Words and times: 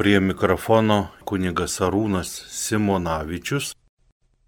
Prie 0.00 0.20
mikrofono 0.20 1.08
kunigas 1.28 1.74
Arūnas 1.84 2.30
Simonavičius. 2.48 3.74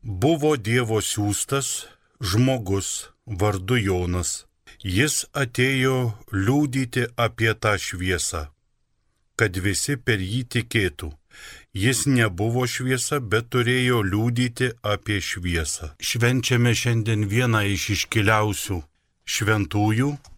Buvo 0.01 0.55
Dievo 0.57 1.03
siūstas 1.05 1.67
žmogus 2.25 2.89
vardu 3.27 3.77
Jonas. 3.77 4.31
Jis 4.81 5.27
atėjo 5.37 6.15
liūdyti 6.33 7.05
apie 7.27 7.53
tą 7.53 7.75
šviesą, 7.77 8.47
kad 9.37 9.61
visi 9.67 9.99
per 10.01 10.25
jį 10.25 10.41
tikėtų. 10.57 11.13
Jis 11.85 12.07
nebuvo 12.09 12.65
šviesa, 12.65 13.21
bet 13.21 13.53
turėjo 13.53 14.01
liūdyti 14.09 14.73
apie 14.95 15.21
šviesą. 15.21 15.93
Švenčiame 16.01 16.73
šiandien 16.73 17.29
vieną 17.29 17.67
iš 17.77 17.91
iškiliausių 17.99 18.81
šventųjų- 19.37 20.17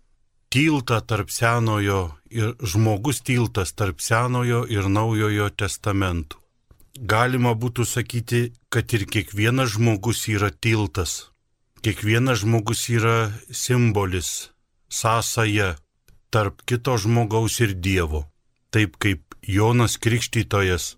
tiltą 0.55 1.00
tarp 1.02 1.32
senojo 1.34 2.00
ir 2.30 2.54
žmogus 2.62 3.21
tiltas 3.27 3.75
tarp 3.75 3.98
senojo 3.98 4.62
ir 4.71 4.86
naujojo 4.86 5.48
testamentų. 5.50 6.39
Galima 6.95 7.57
būtų 7.58 7.82
sakyti, 7.90 8.43
kad 8.71 8.93
ir 8.95 9.03
kiekvienas 9.11 9.75
žmogus 9.75 10.29
yra 10.31 10.53
tiltas. 10.54 11.32
Kiekvienas 11.82 12.45
žmogus 12.45 12.86
yra 12.89 13.32
simbolis, 13.50 14.53
sąsaja 14.86 15.75
tarp 16.31 16.62
kito 16.62 16.95
žmogaus 17.03 17.59
ir 17.61 17.75
Dievo. 17.75 18.23
Taip 18.71 18.95
kaip 19.03 19.34
Jonas 19.43 19.98
Krikštytojas 19.98 20.95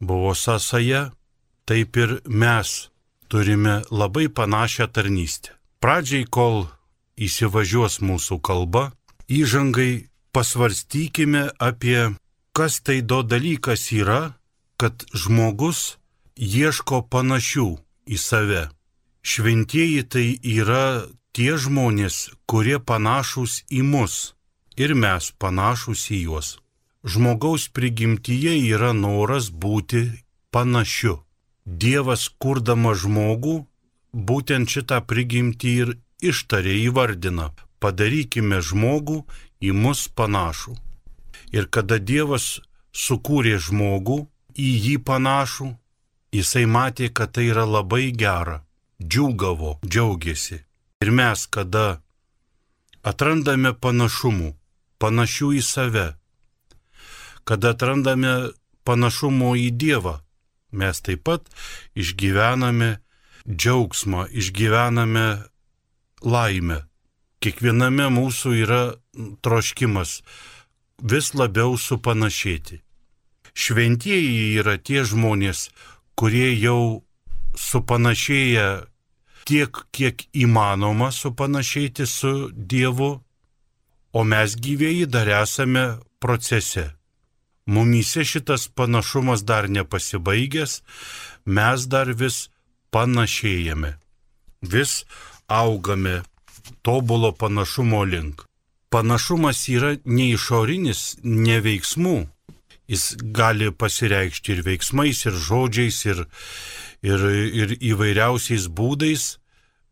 buvo 0.00 0.34
sąsaja, 0.36 1.12
taip 1.64 1.96
ir 1.96 2.20
mes 2.28 2.90
turime 3.28 3.80
labai 3.90 4.28
panašią 4.28 4.92
tarnystę. 4.92 5.56
Pradžiai, 5.80 6.28
kol 6.28 6.68
įsivažiuos 7.16 8.00
mūsų 8.04 8.40
kalba, 8.44 8.97
įžangai 9.28 10.08
pasvarstykime 10.32 11.44
apie, 11.58 12.14
kas 12.56 12.80
tai 12.80 13.00
do 13.00 13.22
dalykas 13.22 13.90
yra, 13.92 14.34
kad 14.80 15.04
žmogus 15.12 15.98
ieško 16.36 17.02
panašių 17.12 17.68
į 18.08 18.16
save. 18.18 18.64
Šventieji 19.22 20.02
tai 20.12 20.26
yra 20.42 21.04
tie 21.36 21.58
žmonės, 21.58 22.30
kurie 22.48 22.78
panašus 22.78 23.62
į 23.68 23.82
mus 23.84 24.32
ir 24.78 24.94
mes 24.94 25.32
panašus 25.42 26.08
į 26.14 26.22
juos 26.28 26.56
žmogaus 27.04 27.68
prigimtyje 27.68 28.52
yra 28.74 28.92
noras 28.92 29.50
būti 29.50 30.02
panašiu. 30.50 31.22
Dievas 31.64 32.28
kurdama 32.42 32.94
žmogų 32.94 33.56
būtent 34.28 34.72
šitą 34.72 35.00
prigimtį 35.10 35.72
ir 35.82 35.94
ištarė 36.30 36.74
įvardina. 36.88 37.52
Padarykime 37.78 38.60
žmogų 38.64 39.22
į 39.62 39.74
mus 39.74 40.08
panašų. 40.18 40.74
Ir 41.54 41.68
kada 41.70 41.98
Dievas 41.98 42.58
sukūrė 42.92 43.56
žmogų 43.62 44.18
į 44.58 44.68
jį 44.84 44.96
panašų, 45.06 45.68
jisai 46.34 46.66
matė, 46.66 47.08
kad 47.08 47.32
tai 47.36 47.48
yra 47.52 47.64
labai 47.64 48.10
gera, 48.12 48.62
džiūgavo, 49.02 49.78
džiaugiasi. 49.86 50.62
Ir 51.04 51.10
mes, 51.14 51.46
kada 51.46 52.00
atrandame 53.06 53.72
panašumų, 53.72 54.52
panašių 54.98 55.52
į 55.58 55.62
save, 55.62 56.08
kada 57.48 57.72
atrandame 57.76 58.50
panašumo 58.88 59.54
į 59.56 59.70
Dievą, 59.78 60.18
mes 60.72 61.00
taip 61.00 61.22
pat 61.28 61.46
išgyvename 61.96 62.98
džiaugsmą, 63.48 64.26
išgyvename 64.28 65.28
laimę. 66.20 66.82
Kiekviename 67.38 68.08
mūsų 68.10 68.52
yra 68.64 68.82
troškimas 69.46 70.20
vis 70.98 71.32
labiau 71.38 71.76
supanašėti. 71.78 72.80
Šventieji 73.54 74.58
yra 74.58 74.74
tie 74.78 75.04
žmonės, 75.06 75.68
kurie 76.18 76.50
jau 76.58 77.04
supanašėja 77.58 78.68
tiek, 79.46 79.80
kiek 79.94 80.26
įmanoma 80.34 81.10
supanašėti 81.14 82.06
su 82.06 82.32
Dievu, 82.52 83.10
o 84.12 84.24
mes 84.24 84.54
gyvėjai 84.58 85.06
dar 85.06 85.30
esame 85.42 85.84
procese. 86.18 86.88
Mumyse 87.68 88.24
šitas 88.24 88.66
panašumas 88.72 89.44
dar 89.44 89.68
nepasibaigęs, 89.68 90.80
mes 91.44 91.86
dar 91.86 92.10
vis 92.16 92.48
panašėjame, 92.90 93.92
vis 94.62 95.04
augame 95.46 96.22
tobulo 96.82 97.32
panašumo 97.32 98.04
link. 98.04 98.44
Panašumas 98.90 99.68
yra 99.68 99.96
ne 100.04 100.30
išorinis, 100.32 101.18
ne 101.22 101.58
veiksmų. 101.64 102.18
Jis 102.88 103.18
gali 103.36 103.68
pasireikšti 103.70 104.54
ir 104.54 104.62
veiksmais, 104.64 105.20
ir 105.28 105.36
žodžiais, 105.36 105.98
ir, 106.08 106.24
ir, 107.04 107.26
ir 107.60 107.74
įvairiausiais 107.90 108.70
būdais, 108.72 109.36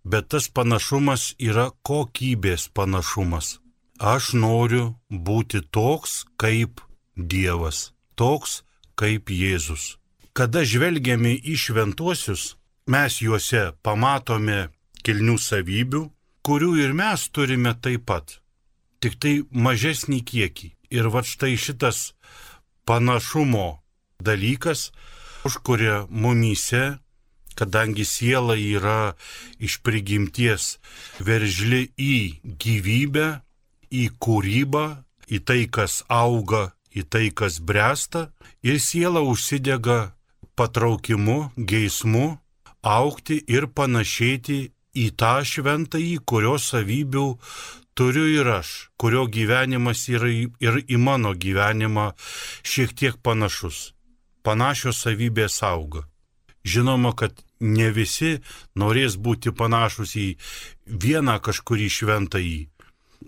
bet 0.05 0.31
tas 0.33 0.49
panašumas 0.49 1.35
yra 1.37 1.69
kokybės 1.85 2.71
panašumas. 2.73 3.59
Aš 4.01 4.33
noriu 4.33 4.95
būti 5.11 5.61
toks, 5.73 6.25
kaip 6.41 6.81
Dievas, 7.17 7.93
toks 8.15 8.63
kaip 8.97 9.29
Jėzus. 9.33 9.97
Kada 10.37 10.65
žvelgiame 10.69 11.33
į 11.37 11.57
šventuosius, 11.57 12.57
mes 12.93 13.21
juose 13.25 13.71
pamatome 13.85 14.69
kilnių 15.05 15.37
savybių, 15.41 16.03
kurių 16.47 16.77
ir 16.85 16.93
mes 16.95 17.27
turime 17.35 17.73
taip 17.83 18.07
pat, 18.11 18.39
tik 19.03 19.19
tai 19.23 19.35
mažesnį 19.51 20.21
kiekį. 20.31 20.71
Ir 20.95 21.11
va 21.11 21.25
štai 21.27 21.57
šitas 21.59 22.13
panašumo 22.87 23.83
dalykas 24.23 24.93
užkuria 25.49 26.05
mumyse, 26.11 27.01
kadangi 27.59 28.05
siela 28.07 28.55
yra 28.55 29.17
iš 29.59 29.81
prigimties 29.83 30.77
veržli 31.19 31.89
į 31.99 32.15
gyvybę, 32.63 33.29
į 33.91 34.05
kūrybą, 34.23 34.87
į 35.27 35.43
tai, 35.43 35.63
kas 35.67 36.05
auga 36.07 36.77
į 36.97 37.05
tai, 37.13 37.27
kas 37.31 37.61
bręsta, 37.61 38.31
ir 38.65 38.81
siela 38.81 39.21
užsidega 39.21 40.17
patraukimu, 40.57 41.53
geismu, 41.57 42.39
aukti 42.81 43.43
ir 43.53 43.69
panašėti 43.77 44.59
į 44.97 45.11
tą 45.21 45.41
šventąjį, 45.45 46.17
kurio 46.25 46.57
savybių 46.63 47.27
turiu 47.97 48.27
ir 48.29 48.49
aš, 48.59 48.91
kurio 49.01 49.25
gyvenimas 49.33 50.07
yra 50.13 50.31
ir 50.33 50.83
į 50.85 50.99
mano 51.01 51.33
gyvenimą 51.33 52.11
šiek 52.65 52.93
tiek 52.97 53.17
panašus. 53.25 53.93
Panašios 54.47 55.01
savybės 55.03 55.63
auga. 55.67 56.05
Žinoma, 56.67 57.13
kad 57.17 57.35
ne 57.61 57.91
visi 57.95 58.37
norės 58.79 59.17
būti 59.17 59.53
panašus 59.55 60.17
į 60.19 60.29
vieną 60.87 61.39
kažkurį 61.43 61.89
šventąjį, 61.99 62.61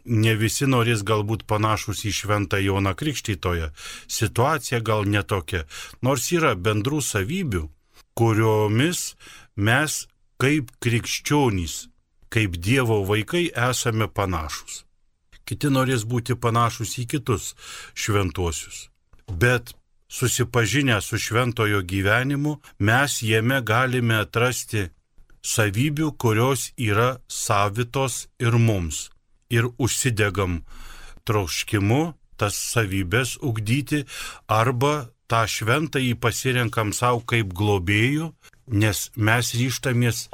ne 0.04 0.34
visi 0.36 0.68
norės 0.68 1.02
galbūt 1.06 1.46
panašus 1.48 2.04
į 2.08 2.12
šventą 2.20 2.60
Joną 2.62 2.94
Krikštytoją. 2.98 3.70
Situacija 4.06 4.80
gal 4.84 5.08
netokia, 5.08 5.64
nors 6.02 6.28
yra 6.32 6.54
bendrų 6.54 7.00
savybių, 7.04 7.64
kuriomis 8.18 9.14
mes 9.56 10.04
kaip 10.38 10.70
krikščionys, 10.82 11.88
kaip 12.32 12.58
Dievo 12.62 13.02
vaikai 13.08 13.48
esame 13.70 14.08
panašus. 14.08 14.84
Kiti 15.48 15.70
norės 15.72 16.04
būti 16.04 16.36
panašus 16.36 16.98
į 17.02 17.06
kitus 17.14 17.54
šventuosius. 17.96 18.88
Bet 19.28 19.72
susipažinę 20.08 21.00
su 21.02 21.18
šventojo 21.18 21.82
gyvenimu, 21.82 22.58
mes 22.78 23.20
jame 23.22 23.60
galime 23.64 24.20
atrasti 24.22 24.88
savybių, 25.44 26.12
kurios 26.20 26.72
yra 26.76 27.16
savitos 27.28 28.26
ir 28.40 28.56
mums 28.58 29.08
ir 29.50 29.68
užsidegam 29.80 30.62
troškimu 31.28 32.02
tas 32.38 32.56
savybės 32.72 33.36
ugdyti 33.44 34.04
arba 34.48 35.08
tą 35.28 35.42
šventą 35.48 36.00
jį 36.00 36.14
pasirenkam 36.22 36.92
savo 36.96 37.20
kaip 37.28 37.50
globėjų, 37.56 38.30
nes 38.70 39.08
mes 39.16 39.52
ryštamės 39.54 40.28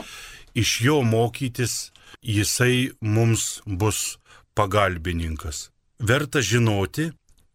iš 0.55 0.81
jo 0.87 1.01
mokytis, 1.03 1.93
jisai 2.23 2.91
mums 3.01 3.61
bus 3.67 4.19
pagalbininkas. 4.55 5.71
Verta 5.99 6.43
žinoti, 6.43 7.11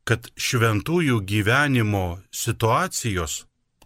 kad 0.08 0.30
šventųjų 0.40 1.20
gyvenimo 1.30 2.20
situacijos, 2.32 3.44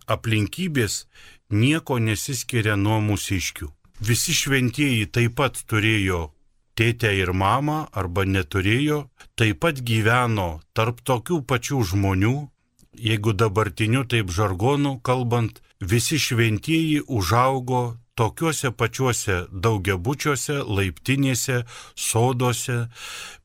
aplinkybės 0.07 1.05
nieko 1.49 1.99
nesiskiria 1.99 2.75
nuo 2.79 2.99
mūsiškių. 3.03 3.67
Visi 4.03 4.35
šventieji 4.35 5.07
taip 5.15 5.35
pat 5.39 5.59
turėjo 5.69 6.29
tėtę 6.75 7.11
ir 7.15 7.31
mamą 7.33 7.85
arba 7.93 8.25
neturėjo, 8.25 9.07
taip 9.39 9.61
pat 9.63 9.79
gyveno 9.85 10.61
tarp 10.73 11.03
tokių 11.05 11.43
pačių 11.47 11.83
žmonių, 11.93 12.33
jeigu 12.93 13.33
dabartiniu 13.33 14.03
taip 14.09 14.31
žargonu 14.33 14.97
kalbant, 15.05 15.61
visi 15.91 16.19
šventieji 16.19 17.03
užaugo 17.07 17.83
tokiuose 18.15 18.71
pačiuose 18.77 19.38
daugiabučiuose, 19.51 20.59
laiptinėse, 20.77 21.63
soduose, 21.95 22.88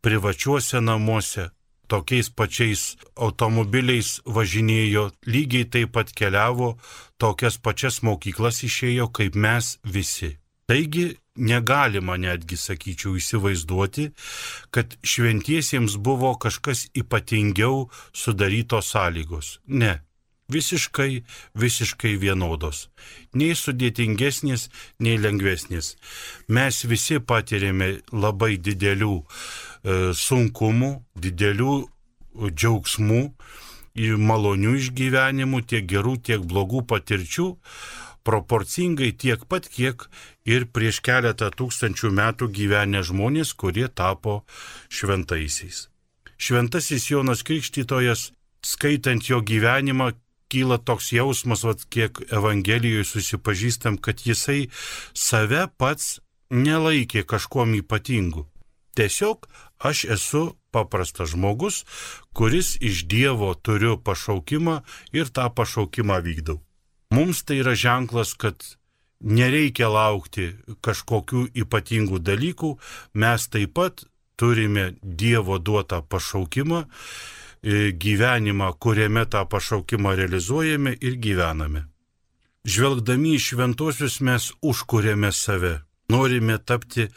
privačiuose 0.01 0.81
namuose. 0.81 1.51
tokiais 1.89 2.29
pačiais 2.29 2.83
automobiliais 3.17 4.19
važinėjo, 4.37 5.07
lygiai 5.25 5.65
taip 5.73 5.95
pat 5.97 6.13
keliavo, 6.13 6.75
tokias 7.17 7.57
pačias 7.65 8.03
mokyklas 8.05 8.61
išėjo 8.69 9.09
kaip 9.09 9.35
mes 9.35 9.79
visi. 9.85 10.35
Taigi 10.69 11.07
negalima 11.41 12.19
netgi, 12.21 12.59
sakyčiau, 12.61 13.15
įsivaizduoti, 13.17 14.11
kad 14.75 14.99
šventiesiems 15.01 15.97
buvo 15.97 16.35
kažkas 16.37 16.91
ypatingiau 16.93 17.89
sudarytos 18.13 18.93
sąlygos. 18.93 19.55
Ne. 19.67 19.95
Visiškai, 20.49 21.25
visiškai 21.61 22.15
vienodos. 22.17 22.87
Nei 23.37 23.53
sudėtingesnės, 23.53 24.71
nei 25.05 25.19
lengvesnės. 25.21 25.97
Mes 26.49 26.85
visi 26.89 27.21
patirėme 27.21 27.99
labai 28.13 28.57
didelių 28.57 29.19
E, 29.87 30.13
sunkumų, 30.15 30.91
didelių 31.23 31.75
džiaugsmų, 32.51 33.23
malonių 33.99 34.75
išgyvenimų, 34.79 35.63
tiek 35.71 35.87
gerų, 35.91 36.17
tiek 36.27 36.43
blogų 36.51 36.85
patirčių, 36.91 37.47
proporcingai 38.27 39.13
tiek 39.15 39.45
pat, 39.51 39.69
kiek 39.71 40.05
ir 40.47 40.67
prieš 40.75 41.01
keletą 41.07 41.51
tūkstančių 41.55 42.11
metų 42.15 42.51
gyvenę 42.55 43.03
žmonės, 43.07 43.55
kurie 43.59 43.89
tapo 43.89 44.43
šventaisiais. 44.91 45.89
Šventasis 46.39 47.09
Jonas 47.11 47.43
Krikštytojas, 47.47 48.31
skaitant 48.63 49.27
jo 49.31 49.41
gyvenimą, 49.43 50.13
kyla 50.51 50.79
toks 50.79 51.13
jausmas, 51.13 51.65
vat, 51.67 51.85
kiek 51.93 52.21
Evangelijoje 52.33 53.07
susipažįstam, 53.09 53.99
kad 54.01 54.25
jisai 54.27 54.69
save 55.15 55.67
pats 55.77 56.19
nelaikė 56.51 57.25
kažkuom 57.29 57.77
ypatingu. 57.83 58.47
Tiesiog 58.97 59.47
aš 59.79 60.05
esu 60.17 60.43
paprastas 60.75 61.33
žmogus, 61.35 61.85
kuris 62.35 62.77
iš 62.81 63.05
Dievo 63.07 63.53
turiu 63.55 63.97
pašaukimą 64.01 64.81
ir 65.15 65.31
tą 65.31 65.47
pašaukimą 65.55 66.19
vykdau. 66.25 66.59
Mums 67.15 67.45
tai 67.47 67.61
yra 67.63 67.75
ženklas, 67.79 68.35
kad 68.35 68.59
nereikia 69.21 69.89
laukti 69.89 70.53
kažkokių 70.85 71.49
ypatingų 71.65 72.21
dalykų, 72.21 72.75
mes 73.15 73.49
taip 73.49 73.75
pat 73.79 74.05
turime 74.39 74.93
Dievo 75.03 75.59
duotą 75.59 76.03
pašaukimą, 76.03 76.85
gyvenimą, 77.63 78.73
kuriame 78.79 79.27
tą 79.27 79.45
pašaukimą 79.47 80.15
realizuojame 80.15 80.95
ir 81.01 81.19
gyvename. 81.25 81.85
Žvelgdami 82.69 83.37
į 83.37 83.45
šventosius 83.49 84.19
mes 84.21 84.51
užkuriame 84.63 85.31
save, 85.33 85.79
norime 86.13 86.59
tapti 86.59 87.09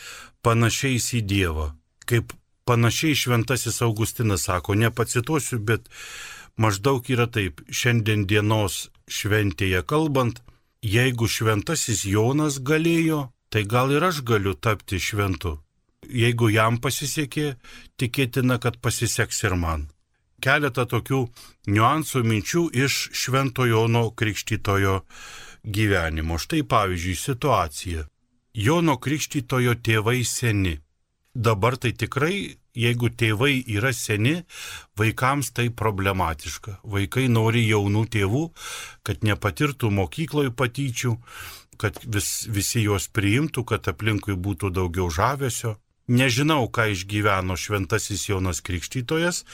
panašiais 0.46 1.12
į 1.18 1.22
Dievą. 1.28 1.68
Kaip 2.08 2.34
panašiai 2.66 3.16
šventasis 3.16 3.82
Augustinas 3.82 4.46
sako, 4.48 4.76
nepacituosiu, 4.76 5.60
bet 5.60 5.90
maždaug 6.58 7.10
yra 7.10 7.28
taip, 7.28 7.62
šiandien 7.70 8.26
dienos 8.30 8.90
šventėje 9.10 9.84
kalbant, 9.84 10.42
jeigu 10.82 11.28
šventasis 11.28 12.06
Jonas 12.06 12.62
galėjo, 12.62 13.32
tai 13.52 13.66
gal 13.68 13.92
ir 13.92 14.04
aš 14.08 14.22
galiu 14.24 14.54
tapti 14.56 15.00
šventu. 15.00 15.58
Jeigu 16.08 16.50
jam 16.50 16.80
pasisekė, 16.82 17.56
tikėtina, 18.00 18.58
kad 18.64 18.80
pasiseks 18.82 19.44
ir 19.44 19.58
man. 19.60 19.90
Keletą 20.42 20.88
tokių 20.90 21.22
niuansų 21.70 22.24
minčių 22.26 22.64
iš 22.84 23.02
Švento 23.14 23.68
Jono 23.70 24.08
Krikštytojo 24.18 25.02
gyvenimo. 25.64 26.40
Štai 26.42 26.64
pavyzdžiui 26.66 27.18
situacija. 27.20 28.08
Jono 28.54 28.98
Krikštytojo 28.98 29.78
tėvai 29.86 30.24
seni. 30.26 30.80
Dabar 31.32 31.78
tai 31.80 31.94
tikrai, 31.96 32.58
jeigu 32.76 33.08
tėvai 33.16 33.62
yra 33.72 33.94
seni, 33.96 34.42
vaikams 35.00 35.54
tai 35.56 35.70
problematiška. 35.70 36.82
Vaikai 36.84 37.30
nori 37.32 37.64
jaunų 37.70 38.04
tėvų, 38.12 38.44
kad 39.08 39.24
nepatirtų 39.24 39.94
mokykloje 39.96 40.52
patyčių, 40.52 41.16
kad 41.80 42.02
vis, 42.04 42.48
visi 42.52 42.84
juos 42.84 43.08
priimtų, 43.08 43.64
kad 43.64 43.88
aplinkui 43.88 44.36
būtų 44.36 44.74
daugiau 44.76 45.08
žavesio. 45.08 45.78
Nežinau, 46.12 46.66
ką 46.68 46.90
išgyveno 46.92 47.56
šventasis 47.56 48.28
Jonas 48.28 48.60
Krikštytojas, 48.66 49.46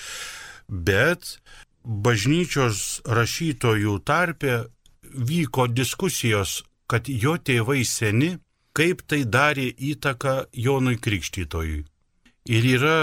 bet 0.68 1.38
bažnyčios 1.84 3.02
rašytojų 3.08 4.00
tarpe 4.04 4.66
vyko 5.04 5.68
diskusijos, 5.72 6.64
kad 6.88 7.08
jo 7.08 7.38
tėvai 7.38 7.84
seni 7.88 8.36
kaip 8.78 9.02
tai 9.10 9.24
darė 9.26 9.72
įtaką 9.74 10.36
Jonui 10.54 11.00
Krikštytojui. 11.02 11.82
Ir 12.48 12.68
yra 12.78 13.00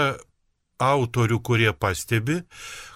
autorių, 0.81 1.39
kurie 1.43 1.71
pastebi, 1.73 2.41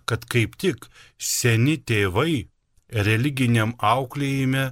kad 0.07 0.25
kaip 0.31 0.55
tik 0.59 0.87
seni 1.17 1.77
tėvai 1.77 2.47
religiniam 2.89 3.75
auklėjime 3.77 4.71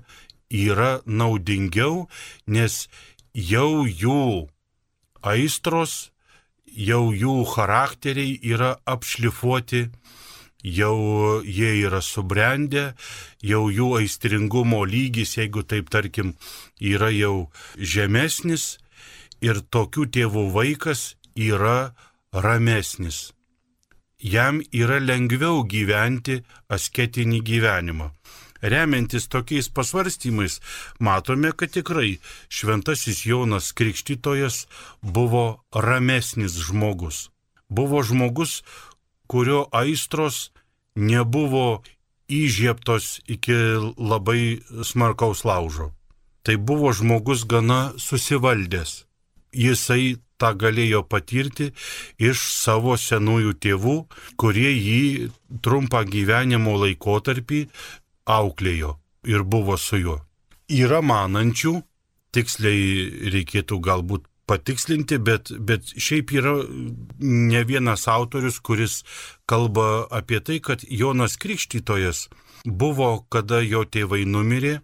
yra 0.50 1.02
naudingiau, 1.06 2.08
nes 2.48 2.88
jau 3.34 3.86
jų 3.86 4.48
aistros, 5.22 6.12
jau 6.78 7.10
jų 7.14 7.42
charakteriai 7.56 8.38
yra 8.54 8.76
apšlifuoti 8.86 9.88
jau 10.64 11.42
jie 11.46 11.72
yra 11.86 12.02
subrendę, 12.02 12.94
jau 13.42 13.68
jų 13.72 13.94
aistringumo 14.02 14.84
lygis, 14.86 15.38
jeigu 15.38 15.64
taip 15.64 15.90
tarkim, 15.90 16.36
yra 16.80 17.10
jau 17.14 17.50
žemesnis 17.78 18.78
ir 19.42 19.62
tokių 19.62 20.08
tėvų 20.12 20.48
vaikas 20.54 21.16
yra 21.36 21.94
ramesnis. 22.34 23.32
Jam 24.18 24.64
yra 24.74 24.98
lengviau 25.00 25.62
gyventi 25.64 26.42
asketinį 26.74 27.44
gyvenimą. 27.46 28.12
Remiantis 28.62 29.28
tokiais 29.28 29.70
pasvarstymais, 29.70 30.60
matome, 31.00 31.52
kad 31.52 31.72
tikrai 31.74 32.18
šventasis 32.50 33.26
Jonas 33.26 33.72
Krikštytojas 33.78 34.66
buvo 35.02 35.64
ramesnis 35.74 36.58
žmogus. 36.68 37.30
Buvo 37.70 38.04
žmogus, 38.04 38.64
kurio 39.28 39.68
aistros 39.76 40.52
nebuvo 40.96 41.84
įžieptos 42.28 43.22
iki 43.28 43.56
labai 43.98 44.64
smarkaus 44.84 45.44
laužo. 45.48 45.92
Tai 46.44 46.56
buvo 46.58 46.94
žmogus 46.96 47.44
gana 47.44 47.94
susivaldęs. 48.00 49.04
Jisai 49.52 50.18
tą 50.38 50.54
galėjo 50.60 51.02
patirti 51.08 51.72
iš 52.22 52.44
savo 52.54 52.96
senųjų 53.00 53.54
tėvų, 53.64 53.98
kurie 54.40 54.70
jį 54.72 55.30
trumpą 55.66 56.04
gyvenimo 56.08 56.78
laikotarpį 56.84 57.66
auklėjo 58.28 58.96
ir 59.28 59.44
buvo 59.44 59.78
su 59.78 60.00
juo. 60.02 60.18
Yra 60.68 61.02
manančių, 61.02 61.78
tiksliai 62.36 63.30
reikėtų 63.34 63.80
galbūt 63.84 64.28
patikslinti, 64.48 65.20
bet, 65.20 65.52
bet 65.60 65.92
šiaip 66.00 66.32
yra 66.36 66.56
ne 67.20 67.64
vienas 67.68 68.08
autorius, 68.12 68.62
kuris 68.64 69.02
kalba 69.50 70.08
apie 70.12 70.40
tai, 70.40 70.62
kad 70.64 70.86
Jonas 70.88 71.36
Krikštytojas 71.40 72.28
buvo, 72.64 73.26
kada 73.32 73.60
jo 73.64 73.84
tėvai 73.84 74.24
numirė, 74.28 74.78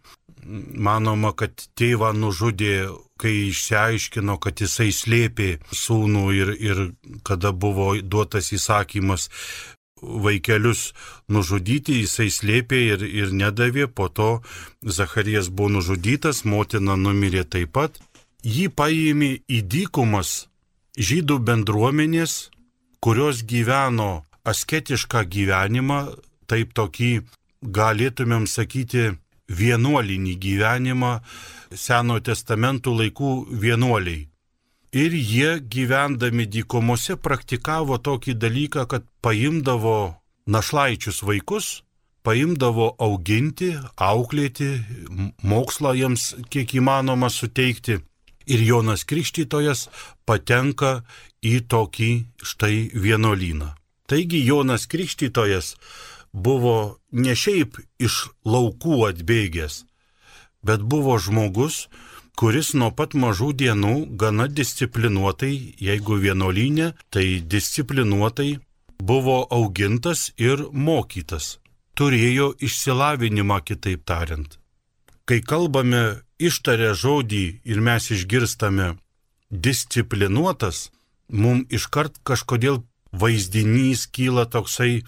manoma, 0.43 1.31
kad 1.35 1.67
tėvą 1.79 2.11
nužudė, 2.17 2.89
kai 3.19 3.33
išsiaiškino, 3.49 4.35
kad 4.43 4.59
jisai 4.59 4.89
slėpė 4.91 5.49
sūnų 5.71 6.23
ir, 6.35 6.51
ir 6.59 6.81
kada 7.23 7.53
buvo 7.55 7.93
duotas 8.01 8.51
įsakymas 8.55 9.29
vaikelius 10.03 10.91
nužudyti, 11.31 12.01
jisai 12.03 12.29
slėpė 12.31 12.79
ir, 12.93 13.05
ir 13.07 13.33
nedavė, 13.33 13.87
po 13.87 14.09
to 14.09 14.31
Zacharijas 14.83 15.49
buvo 15.49 15.77
nužudytas, 15.79 16.43
motina 16.45 16.97
numirė 16.99 17.43
taip 17.43 17.73
pat 17.77 17.99
jį 18.43 18.67
paėmė 18.75 19.31
į 19.47 19.61
dykumas 19.71 20.47
žydų 20.99 21.39
bendruomenės, 21.47 22.49
kurios 23.03 23.43
gyveno 23.47 24.23
asketišką 24.47 25.23
gyvenimą, 25.31 25.99
taip 26.47 26.75
tokį 26.75 27.11
galėtumėm 27.63 28.45
sakyti 28.47 29.13
vienuolinį 29.47 30.35
gyvenimą 30.35 31.13
Senojo 31.73 32.21
testamentų 32.29 32.93
laikų 32.99 33.31
vienuoliai. 33.63 34.27
Ir 34.93 35.13
jie 35.17 35.57
gyvendami 35.73 36.45
dykumose 36.45 37.15
praktikavo 37.17 37.97
tokį 37.97 38.35
dalyką, 38.37 38.85
kad 38.85 39.07
paimdavo 39.25 40.13
našlaičius 40.45 41.23
vaikus, 41.25 41.81
paimdavo 42.21 42.93
auginti, 43.01 43.73
auklėti, 43.97 44.69
mokslą 45.41 45.95
jiems 45.97 46.27
kiek 46.53 46.75
įmanoma 46.77 47.31
suteikti 47.33 47.97
ir 48.45 48.65
Jonas 48.67 49.03
Krikštytojas 49.09 49.87
patenka 50.29 51.01
į 51.41 51.63
tokį 51.73 52.11
štai 52.43 52.91
vienuolyną. 52.93 53.73
Taigi 54.05 54.43
Jonas 54.45 54.85
Krikštytojas 54.91 55.73
buvo 56.33 56.99
ne 57.11 57.33
šiaip 57.33 57.79
iš 57.97 58.27
laukų 58.45 59.07
atbėgęs, 59.09 59.83
bet 60.61 60.83
buvo 60.85 61.17
žmogus, 61.17 61.87
kuris 62.39 62.73
nuo 62.73 62.91
pat 62.97 63.13
mažų 63.13 63.51
dienų 63.61 63.95
gana 64.19 64.47
disciplinuotai, 64.47 65.53
jeigu 65.79 66.17
vienuolynė, 66.21 66.93
tai 67.13 67.41
disciplinuotai 67.55 68.57
buvo 69.03 69.43
augintas 69.51 70.31
ir 70.37 70.65
mokytas, 70.71 71.57
turėjo 71.97 72.53
išsilavinimą 72.63 73.59
kitaip 73.67 74.05
tariant. 74.05 74.57
Kai 75.25 75.39
kalbame 75.39 76.23
ištarę 76.39 76.91
žodį 76.99 77.45
ir 77.63 77.79
mes 77.79 78.09
išgirstame 78.11 78.95
disciplinuotas, 79.49 80.89
mums 81.29 81.69
iškart 81.71 82.19
kažkodėl 82.27 82.81
vaizdinys 83.13 84.07
kyla 84.11 84.45
toksai, 84.49 85.03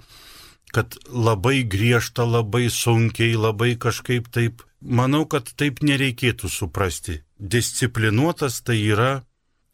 kad 0.75 0.98
labai 1.08 1.63
griežta, 1.63 2.25
labai 2.27 2.67
sunkiai, 2.67 3.38
labai 3.39 3.75
kažkaip 3.79 4.27
taip. 4.27 4.65
Manau, 4.84 5.24
kad 5.25 5.48
taip 5.55 5.79
nereikėtų 5.82 6.51
suprasti. 6.51 7.22
Disciplinuotas 7.39 8.60
tai 8.67 8.82
yra 8.84 9.24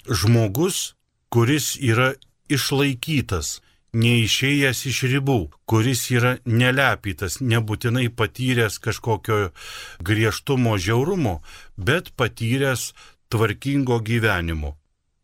žmogus, 0.06 0.94
kuris 1.34 1.74
yra 1.82 2.14
išlaikytas, 2.54 3.60
neišėjęs 3.98 4.84
iš 4.92 5.00
ribų, 5.16 5.40
kuris 5.66 6.06
yra 6.14 6.36
nelepytas, 6.46 7.40
nebūtinai 7.42 8.08
patyręs 8.14 8.78
kažkokio 8.84 9.50
griežtumo, 10.00 10.78
žiaurumo, 10.78 11.40
bet 11.78 12.14
patyręs 12.16 12.92
tvarkingo 13.34 14.00
gyvenimo. 14.06 14.78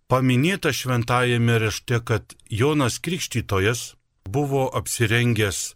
Paminėta 0.08 0.72
šventajame 0.72 1.60
rašte, 1.60 2.00
kad 2.00 2.36
Jonas 2.48 3.00
Krikštytojas 3.04 3.97
buvo 4.28 4.68
apsirengęs 4.80 5.74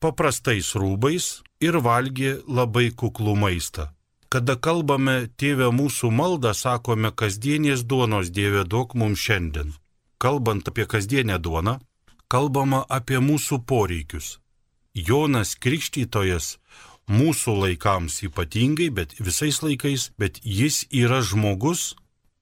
paprastais 0.00 0.72
rūbais 0.80 1.26
ir 1.60 1.76
valgė 1.84 2.40
labai 2.48 2.88
kuklų 2.90 3.36
maistą. 3.36 3.90
Kada 4.30 4.54
kalbame 4.56 5.26
tėvę 5.42 5.68
mūsų 5.74 6.10
maldą, 6.14 6.52
sakome 6.54 7.10
kasdienės 7.10 7.82
duonos 7.82 8.30
Dieve 8.30 8.62
duok 8.64 8.94
mums 8.94 9.18
šiandien. 9.18 9.72
Kalbant 10.22 10.68
apie 10.70 10.86
kasdienę 10.86 11.40
duoną, 11.42 11.80
kalbama 12.30 12.84
apie 12.88 13.18
mūsų 13.18 13.64
poreikius. 13.66 14.38
Jonas 14.94 15.56
Krikštytojas 15.58 16.58
mūsų 17.10 17.56
laikams 17.64 18.20
ypatingai, 18.28 18.90
bet 18.94 19.16
visais 19.18 19.60
laikais, 19.64 20.10
bet 20.18 20.38
jis 20.44 20.84
yra 20.94 21.20
žmogus, 21.26 21.96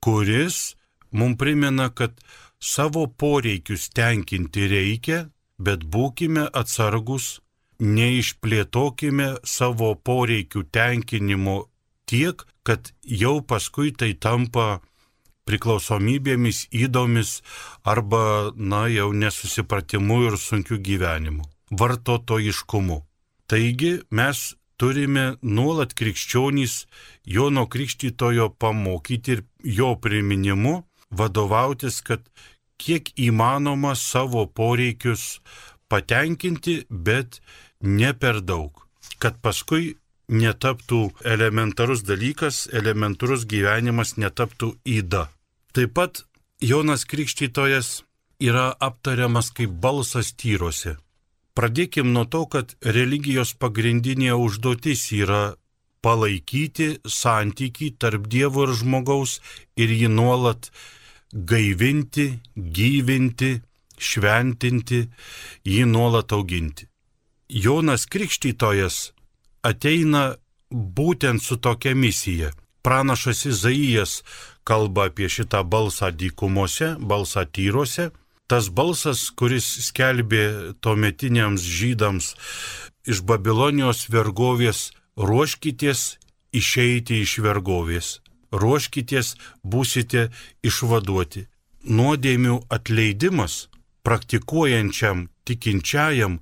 kuris 0.05 0.77
mums 1.11 1.41
primena, 1.41 1.89
kad 1.89 2.21
savo 2.61 3.07
poreikius 3.09 3.89
tenkinti 3.97 4.69
reikia, 4.69 5.29
bet 5.59 5.85
būkime 5.85 6.47
atsargus, 6.55 7.39
neišplėtokime 7.79 9.29
savo 9.47 9.95
poreikių 9.95 10.65
tenkinimo 10.75 11.59
tiek, 12.11 12.43
kad 12.67 12.93
jau 13.03 13.39
paskui 13.41 13.93
tai 13.95 14.15
tampa 14.15 14.81
priklausomybėmis, 15.49 16.67
įdomis 16.75 17.39
arba, 17.87 18.53
na, 18.55 18.87
jau 18.93 19.13
nesusipratimu 19.17 20.25
ir 20.29 20.37
sunkiu 20.41 20.77
gyvenimu, 20.85 21.47
vartotojiškumu. 21.73 23.01
Taigi 23.49 23.95
mes 24.13 24.43
turime 24.77 25.39
nuolat 25.43 25.95
krikščionys 25.97 26.83
Jono 27.25 27.65
Krikštytojo 27.73 28.51
pamokyti 28.61 29.39
ir 29.39 29.45
jo 29.79 29.95
priminimu 29.97 30.83
vadovautis, 31.11 32.03
kad 32.05 32.21
kiek 32.79 33.11
įmanoma 33.19 33.95
savo 33.99 34.47
poreikius 34.47 35.41
patenkinti, 35.89 36.85
bet 36.91 37.41
ne 37.81 38.13
per 38.15 38.41
daug. 38.41 38.87
Kad 39.19 39.41
paskui 39.43 39.97
netaptų 40.29 41.01
elementarus 41.25 42.05
dalykas, 42.05 42.67
elementarus 42.73 43.47
gyvenimas 43.49 44.17
netaptų 44.17 44.75
įda. 44.85 45.29
Taip 45.73 45.95
pat 45.97 46.25
Jonas 46.61 47.05
Krikštytojas 47.09 48.03
yra 48.41 48.71
aptariamas 48.81 49.51
kaip 49.55 49.73
balsas 49.83 50.33
tyruose. 50.37 50.97
Pradėkim 51.59 52.13
nuo 52.15 52.25
to, 52.31 52.45
kad 52.47 52.77
religijos 52.83 53.55
pagrindinė 53.59 54.37
užduotis 54.39 55.09
yra 55.17 55.57
palaikyti 56.03 57.01
santyki 57.03 57.91
tarp 57.99 58.29
Dievo 58.31 58.69
ir 58.69 58.75
žmogaus 58.79 59.41
ir 59.75 59.91
jį 59.91 60.13
nuolat 60.13 60.71
gaivinti, 61.33 62.39
gyvinti, 62.57 63.59
šventinti, 63.99 65.03
jį 65.67 65.85
nuolat 65.89 66.33
auginti. 66.33 66.89
Jonas 67.49 68.07
Krikštytojas 68.07 69.13
ateina 69.65 70.37
būtent 70.71 71.43
su 71.43 71.57
tokia 71.57 71.95
misija. 71.95 72.53
Pranašas 72.83 73.45
Izaijas 73.49 74.23
kalba 74.65 75.09
apie 75.09 75.29
šitą 75.29 75.65
balsą 75.65 76.13
dykumose, 76.13 76.95
balsą 77.01 77.45
tyruose. 77.49 78.11
Tas 78.49 78.71
balsas, 78.73 79.29
kuris 79.37 79.67
skelbė 79.89 80.73
tuometiniams 80.81 81.61
žydams 81.61 82.31
iš 83.09 83.21
Babilonijos 83.29 84.07
vergovės, 84.09 84.89
ruoškitės 85.21 86.17
išeiti 86.57 87.21
iš 87.25 87.39
vergovės 87.45 88.15
ruoškitės, 88.53 89.35
būsite 89.63 90.29
išvaduoti. 90.63 91.47
Nuodėmių 91.89 92.57
atleidimas 92.69 93.69
praktikuojančiam 94.03 95.29
tikinčiajam 95.47 96.41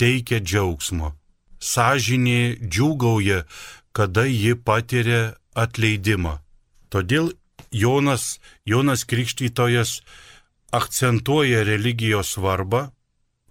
teikia 0.00 0.40
džiaugsmo. 0.40 1.14
Sažinė 1.58 2.58
džiūgauja, 2.60 3.44
kada 3.96 4.26
ji 4.26 4.54
patiria 4.54 5.34
atleidimą. 5.54 6.40
Todėl 6.90 7.32
Jonas, 7.70 8.38
Jonas 8.66 9.04
Krikštytojas 9.04 10.02
akcentuoja 10.74 11.62
religijos 11.64 12.34
svarbą, 12.34 12.90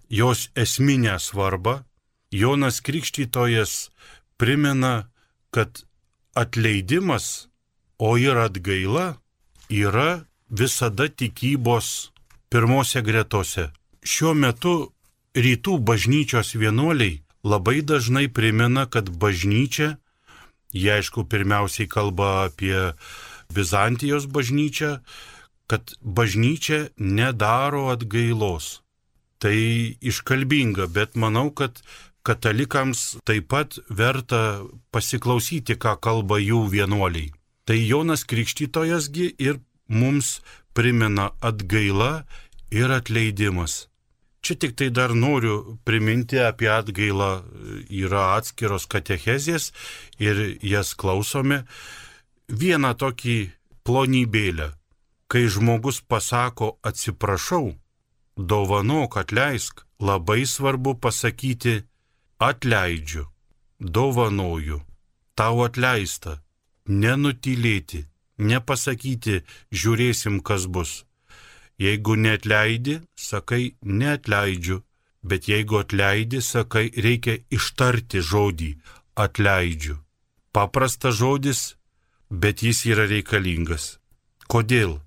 jos 0.08 0.50
esminę 0.54 1.18
svarbą. 1.18 1.82
Jonas 2.30 2.80
Krikštytojas 2.80 3.90
primena, 4.36 5.08
kad 5.50 5.84
atleidimas 6.34 7.48
o 7.98 8.16
ir 8.18 8.36
atgaila 8.36 9.16
yra 9.70 10.24
visada 10.50 11.08
tikybos 11.08 12.10
pirmose 12.50 13.02
gretose. 13.02 13.70
Šiuo 14.04 14.34
metu 14.34 14.74
rytų 15.34 15.78
bažnyčios 15.82 16.54
vienuoliai 16.54 17.22
labai 17.44 17.80
dažnai 17.82 18.28
primena, 18.28 18.86
kad 18.86 19.10
bažnyčia, 19.10 19.96
jie 20.72 20.90
aišku 20.98 21.26
pirmiausiai 21.30 21.88
kalba 21.88 22.48
apie 22.48 22.94
Bizantijos 23.54 24.26
bažnyčią, 24.26 24.98
kad 25.66 25.94
bažnyčia 26.00 26.88
nedaro 26.98 27.88
atgailos. 27.92 28.80
Tai 29.38 29.54
iškalbinga, 30.00 30.88
bet 30.88 31.16
manau, 31.20 31.50
kad 31.52 31.82
katalikams 32.24 33.20
taip 33.28 33.50
pat 33.52 33.76
verta 33.90 34.64
pasiklausyti, 34.90 35.76
ką 35.76 35.98
kalba 36.00 36.40
jų 36.40 36.64
vienuoliai. 36.72 37.32
Tai 37.64 37.78
Jonas 37.88 38.24
Krikštytojasgi 38.28 39.34
ir 39.38 39.58
mums 39.88 40.40
primena 40.76 41.30
atgaila 41.40 42.24
ir 42.70 42.90
atleidimas. 42.92 43.88
Čia 44.44 44.54
tik 44.60 44.76
tai 44.76 44.90
dar 44.92 45.14
noriu 45.16 45.78
priminti 45.88 46.36
apie 46.36 46.68
atgailą, 46.68 47.30
yra 47.88 48.36
atskiros 48.36 48.84
katechezės 48.92 49.70
ir 50.20 50.58
jas 50.60 50.92
klausome. 50.92 51.62
Vieną 52.52 52.92
tokį 53.00 53.38
plonybėlę, 53.88 54.68
kai 55.32 55.48
žmogus 55.48 56.02
pasako 56.04 56.74
atsiprašau, 56.84 57.72
dovanok 58.36 59.16
atleisk, 59.22 59.86
labai 59.96 60.44
svarbu 60.44 60.98
pasakyti 61.00 61.80
atleidžiu, 62.36 63.24
dovanoju, 63.80 64.84
tau 65.32 65.64
atleista 65.64 66.44
nenutylėti, 66.88 68.04
nepasakyti, 68.38 69.42
žiūrėsim, 69.72 70.40
kas 70.40 70.66
bus. 70.66 71.04
Jeigu 71.78 72.14
neatleidi, 72.14 73.00
sakai, 73.16 73.74
neatleidžiu, 73.82 74.82
bet 75.22 75.48
jeigu 75.48 75.80
atleidi, 75.80 76.42
sakai, 76.42 76.90
reikia 76.94 77.40
ištarti 77.50 78.20
žodį 78.22 78.70
atleidžiu. 79.16 79.98
Paprastas 80.54 81.18
žodis, 81.18 81.74
bet 82.30 82.62
jis 82.62 82.84
yra 82.86 83.08
reikalingas. 83.10 83.98
Kodėl? 84.46 85.00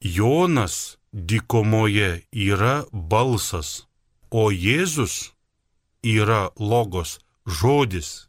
Jonas 0.00 0.96
dykumoje 1.12 2.24
yra 2.32 2.84
balsas, 2.92 3.86
o 4.30 4.50
Jėzus 4.50 5.34
yra 6.02 6.50
logos 6.56 7.18
žodis. 7.46 8.28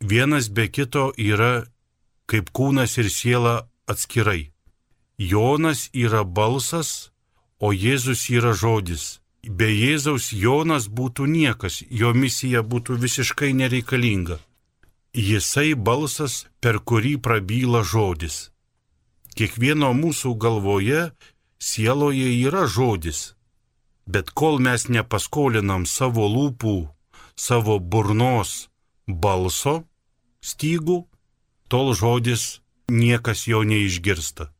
Vienas 0.00 0.48
be 0.48 0.68
kito 0.68 1.10
yra 1.18 1.66
kaip 2.30 2.52
kūnas 2.54 2.96
ir 3.02 3.08
siela 3.10 3.54
atskirai. 3.90 4.52
Jonas 5.18 5.88
yra 5.92 6.22
balsas, 6.24 7.10
o 7.58 7.72
Jėzus 7.74 8.22
yra 8.30 8.52
žodis. 8.54 9.18
Be 9.58 9.68
Jėzaus 9.72 10.30
Jonas 10.36 10.86
būtų 10.88 11.26
niekas, 11.26 11.80
jo 11.90 12.12
misija 12.14 12.62
būtų 12.62 12.96
visiškai 13.00 13.50
nereikalinga. 13.56 14.38
Jisai 15.16 15.74
balsas, 15.74 16.46
per 16.60 16.78
kurį 16.78 17.16
prabyla 17.24 17.82
žodis. 17.82 18.50
Kiekvieno 19.34 19.90
mūsų 19.96 20.36
galvoje, 20.38 21.10
sieloje 21.58 22.30
yra 22.46 22.66
žodis. 22.68 23.34
Bet 24.06 24.30
kol 24.30 24.60
mes 24.62 24.88
nepaskolinam 24.88 25.86
savo 25.86 26.28
lūpų, 26.28 26.76
savo 27.36 27.78
burnos 27.80 28.68
balso 29.06 29.82
stygų, 30.44 31.04
tol 31.70 31.94
žodis 31.94 32.60
niekas 32.90 33.46
jo 33.46 33.62
neišgirsta. 33.62 34.50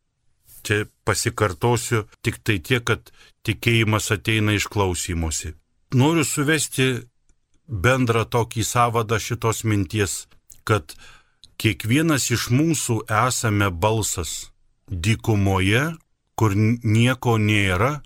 Čia 0.62 0.86
pasikartosiu 1.04 2.06
tik 2.22 2.38
tai 2.44 2.60
tiek, 2.62 2.84
kad 2.84 3.10
tikėjimas 3.46 4.10
ateina 4.14 4.54
iš 4.54 4.68
klausymosi. 4.70 5.54
Noriu 5.96 6.24
suvesti 6.24 6.88
bendrą 7.66 8.26
tokį 8.28 8.62
savadą 8.66 9.18
šitos 9.18 9.64
minties, 9.64 10.26
kad 10.68 10.94
kiekvienas 11.58 12.28
iš 12.30 12.50
mūsų 12.54 13.00
esame 13.26 13.70
balsas 13.70 14.50
dykumoje, 14.90 15.96
kur 16.38 16.54
nieko 16.54 17.36
nėra, 17.38 18.00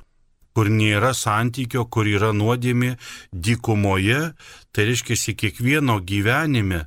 kur 0.54 0.70
nėra 0.70 1.12
santykio, 1.14 1.84
kur 1.90 2.06
yra 2.08 2.32
nuodėmė, 2.36 2.94
dykumoje, 3.32 4.32
tai 4.72 4.88
reiškia 4.88 5.34
kiekvieno 5.34 5.98
gyvenime, 6.00 6.84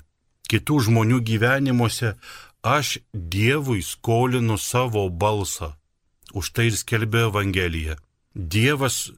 kitų 0.52 0.80
žmonių 0.88 1.22
gyvenimuose 1.30 2.16
aš 2.64 2.98
Dievui 3.14 3.82
skolinu 3.84 4.58
savo 4.58 5.08
balsą. 5.10 5.74
Už 6.34 6.52
tai 6.52 6.68
ir 6.70 6.76
skelbė 6.76 7.28
Evangelija. 7.30 7.96
Dievas 8.36 9.12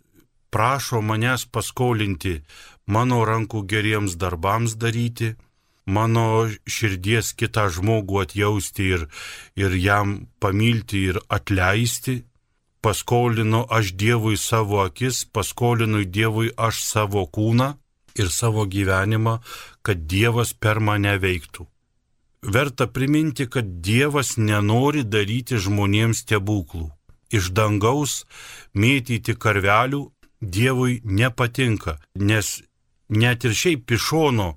prašo 0.53 1.01
manęs 1.01 1.45
paskolinti 1.49 2.39
mano 2.85 3.23
rankų 3.25 3.63
geriems 3.71 4.15
darbams 4.21 4.75
daryti, 4.81 5.33
mano 5.85 6.47
širdies 6.75 7.33
kitą 7.39 7.67
žmogų 7.73 8.21
atjausti 8.23 8.89
ir, 8.95 9.05
ir 9.57 9.75
jam 9.75 10.27
pamilti 10.39 11.05
ir 11.11 11.21
atleisti. 11.29 12.23
Paskolinu 12.79 13.65
aš 13.67 13.91
Dievui 13.99 14.37
savo 14.39 14.79
akis, 14.85 15.25
paskolinu 15.25 16.05
Dievui 16.05 16.53
aš 16.55 16.79
savo 16.85 17.25
kūną 17.27 17.73
ir 18.19 18.29
savo 18.29 18.67
gyvenimą, 18.67 19.39
kad 19.81 20.07
Dievas 20.11 20.53
per 20.53 20.79
mane 20.83 21.17
veiktų 21.19 21.69
verta 22.41 22.87
priminti, 22.87 23.49
kad 23.49 23.65
Dievas 23.65 24.37
nenori 24.37 25.03
daryti 25.03 25.59
žmonėms 25.59 26.23
stebuklų. 26.23 26.89
Iš 27.29 27.51
dangaus 27.53 28.23
mėtyti 28.73 29.35
karvelių 29.35 30.09
Dievui 30.39 31.01
nepatinka, 31.03 31.97
nes 32.15 32.61
net 33.09 33.43
ir 33.43 33.53
šiaip 33.53 33.91
iš 33.91 34.05
šono 34.07 34.49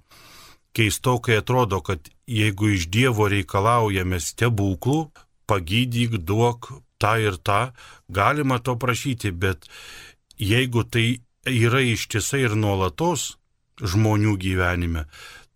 keistokai 0.72 1.40
atrodo, 1.42 1.82
kad 1.82 2.06
jeigu 2.26 2.70
iš 2.76 2.86
Dievo 2.88 3.26
reikalaujame 3.28 4.20
stebuklų, 4.22 5.10
pagydyk, 5.50 6.16
duok 6.22 6.70
tą 7.02 7.16
ir 7.18 7.36
tą, 7.42 7.72
galima 8.08 8.60
to 8.62 8.78
prašyti, 8.78 9.34
bet 9.34 9.66
jeigu 10.38 10.86
tai 10.86 11.18
yra 11.50 11.82
ištisai 11.82 12.46
ir 12.46 12.54
nuolatos 12.56 13.41
žmonių 13.80 14.36
gyvenime, 14.40 15.06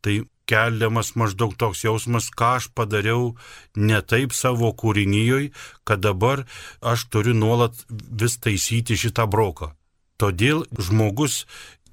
tai 0.00 0.22
keliamas 0.46 1.14
maždaug 1.18 1.56
toks 1.58 1.84
jausmas, 1.84 2.30
ką 2.30 2.56
aš 2.60 2.68
padariau 2.74 3.34
ne 3.76 3.98
taip 4.02 4.32
savo 4.32 4.70
kūrinyjoj, 4.72 5.50
kad 5.84 6.02
dabar 6.06 6.46
aš 6.80 7.08
turiu 7.10 7.34
nuolat 7.34 7.74
vis 7.90 8.38
taisyti 8.38 8.96
šitą 8.96 9.26
broką. 9.26 9.72
Todėl 10.16 10.64
žmogus 10.78 11.44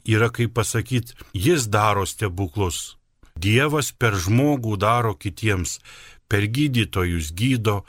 yra, 0.06 0.30
kaip 0.30 0.54
pasakyti, 0.56 1.18
jis 1.34 1.68
daro 1.68 2.06
stebuklus. 2.08 2.96
Dievas 3.36 3.92
per 3.92 4.16
žmogų 4.16 4.78
daro 4.78 5.16
kitiems, 5.18 5.80
per 6.30 6.46
gydytojus 6.46 7.34
gydo, 7.34 7.82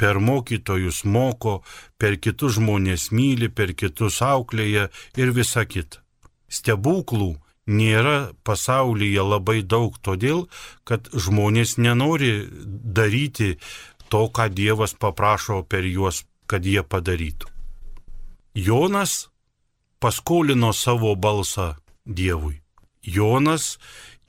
per 0.00 0.18
mokytojus 0.20 1.04
moko, 1.04 1.60
per 2.00 2.16
kitus 2.16 2.56
žmonės 2.56 3.10
myli, 3.12 3.48
per 3.48 3.76
kitus 3.76 4.22
auklėje 4.24 4.88
ir 5.20 5.32
visa 5.36 5.64
kita. 5.68 6.00
Stebuklų 6.48 7.34
nėra 7.66 8.32
pasaulyje 8.46 9.22
labai 9.22 9.60
daug 9.62 9.96
todėl, 10.02 10.46
kad 10.84 11.10
žmonės 11.12 11.76
nenori 11.78 12.46
daryti 12.50 13.56
to, 14.08 14.26
ką 14.30 14.48
Dievas 14.54 14.94
paprašo 14.94 15.62
per 15.68 15.84
juos, 15.84 16.24
kad 16.46 16.64
jie 16.64 16.82
padarytų. 16.82 17.50
Jonas 18.56 19.28
paskolino 20.00 20.72
savo 20.72 21.14
balsą 21.16 21.74
Dievui. 22.06 22.62
Jonas 23.02 23.76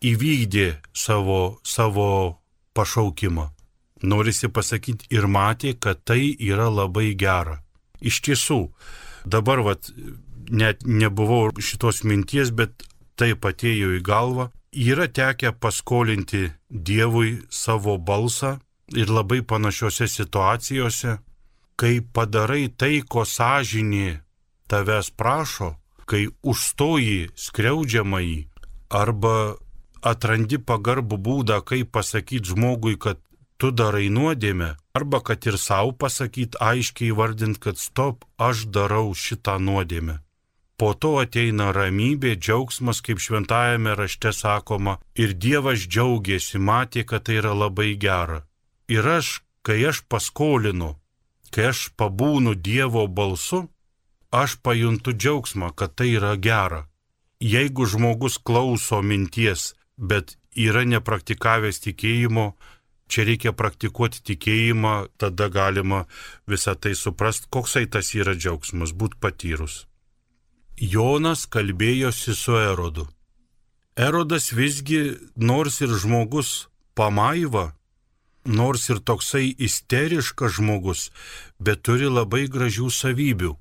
įvykdė 0.02 0.82
savo, 0.94 1.60
savo 1.64 2.42
pašaukimą. 2.74 3.52
Norisi 4.04 4.50
pasakyti 4.54 5.08
ir 5.14 5.26
matė, 5.26 5.74
kad 5.74 6.04
tai 6.06 6.36
yra 6.38 6.68
labai 6.70 7.14
gera. 7.18 7.62
Iš 8.02 8.20
tiesų, 8.28 8.60
dabar 9.26 9.64
vat, 9.66 9.90
net 10.50 10.86
nebuvau 10.86 11.50
šitos 11.58 12.04
minties, 12.06 12.52
bet 12.54 12.86
taip 13.18 13.46
atėjo 13.50 13.96
į 13.98 14.04
galvą, 14.06 14.50
yra 14.72 15.08
tekę 15.08 15.54
paskolinti 15.60 16.52
Dievui 16.70 17.42
savo 17.50 17.98
balsą 17.98 18.58
ir 18.96 19.10
labai 19.12 19.42
panašiose 19.42 20.08
situacijose, 20.08 21.18
kai 21.78 22.00
padarai 22.02 22.68
tai, 22.70 23.02
ko 23.02 23.26
sąžinė 23.26 24.22
tavęs 24.72 25.12
prašo, 25.20 25.76
kai 26.08 26.28
užstoji 26.44 27.30
skriaudžiamąjį 27.36 28.40
arba 28.90 29.56
atrandi 30.02 30.60
pagarbų 30.60 31.18
būdą, 31.28 31.62
kaip 31.68 31.92
pasakyti 31.92 32.54
žmogui, 32.54 32.96
kad 33.00 33.20
tu 33.58 33.72
darai 33.72 34.08
nuodėmę, 34.14 34.76
arba 34.98 35.22
kad 35.26 35.46
ir 35.50 35.58
savo 35.58 35.92
pasakyti 35.92 36.60
aiškiai 36.62 37.12
vardint, 37.18 37.60
kad 37.60 37.78
stop, 37.82 38.26
aš 38.38 38.68
darau 38.72 39.12
šitą 39.16 39.58
nuodėmę. 39.60 40.22
Po 40.78 40.92
to 40.94 41.16
ateina 41.18 41.72
ramybė, 41.74 42.36
džiaugsmas, 42.38 43.00
kaip 43.06 43.18
šventajame 43.24 43.96
rašte 43.98 44.30
sakoma, 44.30 45.00
ir 45.18 45.34
Dievas 45.34 45.88
džiaugiasi, 45.90 46.62
matė, 46.62 47.02
kad 47.10 47.26
tai 47.26 47.40
yra 47.40 47.56
labai 47.58 47.96
gera. 48.04 48.44
Ir 48.86 49.10
aš, 49.10 49.42
kai 49.66 49.80
aš 49.90 50.04
paskolinu, 50.06 50.92
kai 51.50 51.72
aš 51.72 51.82
pabūnu 51.98 52.54
Dievo 52.70 53.08
balsu, 53.08 53.64
aš 54.30 54.60
pajuntu 54.62 55.16
džiaugsmą, 55.18 55.72
kad 55.74 55.98
tai 55.98 56.12
yra 56.20 56.36
gera. 56.38 56.86
Jeigu 57.42 57.90
žmogus 57.90 58.38
klauso 58.38 59.02
minties, 59.02 59.74
bet 59.98 60.38
yra 60.54 60.86
nepraktikavęs 60.86 61.82
tikėjimo, 61.90 62.52
čia 63.10 63.26
reikia 63.26 63.58
praktikuoti 63.58 64.22
tikėjimą, 64.30 64.96
tada 65.18 65.50
galima 65.50 66.06
visą 66.46 66.78
tai 66.78 66.94
suprast, 66.94 67.50
koksai 67.50 67.88
tas 67.90 68.14
yra 68.14 68.38
džiaugsmas, 68.38 68.94
būt 68.94 69.18
patyrus. 69.18 69.88
Jonas 70.78 71.48
kalbėjosi 71.50 72.36
su 72.38 72.54
Erodu. 72.54 73.08
Erodas 73.98 74.52
visgi, 74.54 75.18
nors 75.36 75.82
ir 75.82 75.90
žmogus 75.90 76.68
pamaiva, 76.94 77.74
nors 78.46 78.86
ir 78.90 79.02
toksai 79.02 79.56
isteriškas 79.58 80.60
žmogus, 80.60 81.10
bet 81.58 81.82
turi 81.82 82.06
labai 82.06 82.46
gražių 82.46 82.92
savybių. 82.94 83.56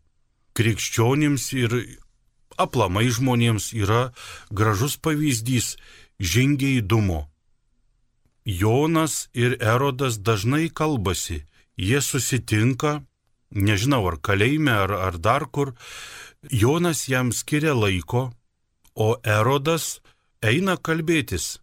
Krikščionims 0.57 1.49
ir 1.57 1.73
aplamai 2.61 3.09
žmonėms 3.09 3.73
yra 3.73 4.13
gražus 4.53 5.01
pavyzdys 5.01 5.77
žingeidumo. 6.21 7.31
Jonas 8.45 9.31
ir 9.33 9.57
Erodas 9.61 10.21
dažnai 10.21 10.69
kalbasi, 10.69 11.47
jie 11.81 12.01
susitinka, 12.05 13.01
nežinau 13.51 14.07
ar 14.09 14.19
kalėjime, 14.19 14.73
ar, 14.73 14.93
ar 14.93 15.19
dar 15.19 15.47
kur, 15.51 15.75
Jonas 16.51 17.07
jam 17.09 17.33
skiria 17.33 17.75
laiko, 17.75 18.31
o 18.95 19.17
Erodas 19.25 20.01
eina 20.43 20.77
kalbėtis. 20.77 21.59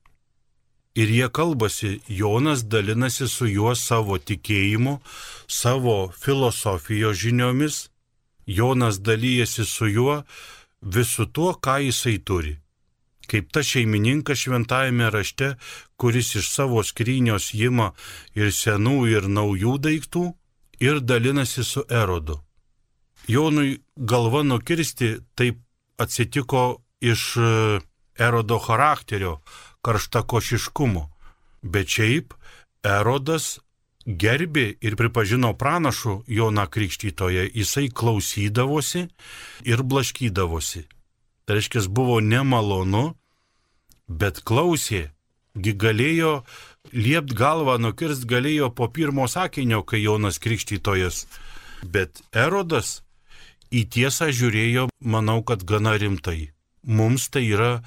Ir 0.93 1.09
jie 1.09 1.27
kalbasi, 1.33 2.01
Jonas 2.07 2.67
dalinasi 2.69 3.27
su 3.27 3.47
juo 3.49 3.73
savo 3.75 4.19
tikėjimu, 4.19 4.99
savo 5.47 6.11
filosofijos 6.13 7.17
žiniomis, 7.17 7.87
Jonas 8.45 8.99
dalyjasi 9.01 9.65
su 9.65 9.87
juo 9.89 10.19
visu 10.81 11.25
tuo, 11.25 11.55
ką 11.55 11.79
jisai 11.87 12.19
turi. 12.19 12.59
Kaip 13.25 13.49
ta 13.55 13.63
šeimininkas 13.63 14.43
šventajame 14.43 15.09
rašte, 15.09 15.53
kuris 15.97 16.35
iš 16.35 16.51
savo 16.51 16.83
skrynios 16.83 17.53
ima 17.55 17.93
ir 18.35 18.51
senų, 18.51 18.97
ir 19.15 19.29
naujų 19.31 19.77
daiktų 19.79 20.25
ir 20.83 20.99
dalinasi 20.99 21.63
su 21.63 21.83
Erodu. 21.89 22.39
Jonui 23.27 23.77
galva 23.95 24.43
nukirsti 24.43 25.15
taip 25.35 25.61
atsitiko 25.97 26.83
iš 27.01 27.35
e, 27.37 27.79
Erodo 28.19 28.59
charakterio, 28.59 29.39
karštakošiškumo. 29.81 31.03
Bet 31.63 31.87
šiaip 31.95 32.33
Erodas 32.83 33.59
gerbė 34.05 34.65
ir 34.83 34.97
pripažino 34.99 35.53
pranašų 35.55 36.17
Joną 36.27 36.67
Krikštytoje, 36.67 37.47
jisai 37.55 37.87
klausydavosi 37.87 39.07
ir 39.63 39.83
blaškydavosi. 39.83 40.83
Tai 41.45 41.57
reiškia, 41.57 41.87
buvo 41.87 42.19
nemalonu, 42.19 43.13
bet 44.07 44.43
klausė, 44.43 45.09
gi 45.55 45.73
galėjo 45.79 46.43
liept 46.91 47.33
galvą 47.33 47.77
nukirst, 47.81 48.25
galėjo 48.29 48.69
po 48.75 48.87
pirmo 48.91 49.27
sakinio, 49.27 49.83
kai 49.83 50.03
Jonas 50.03 50.39
Krikštytojas. 50.39 51.25
Bet 51.83 52.21
Erodas 52.31 53.01
į 53.73 53.85
tiesą 53.89 54.29
žiūrėjo, 54.31 54.89
manau, 54.99 55.41
kad 55.43 55.65
gana 55.65 55.95
rimtai. 55.97 56.53
Mums 56.83 57.29
tai 57.33 57.47
yra 57.49 57.83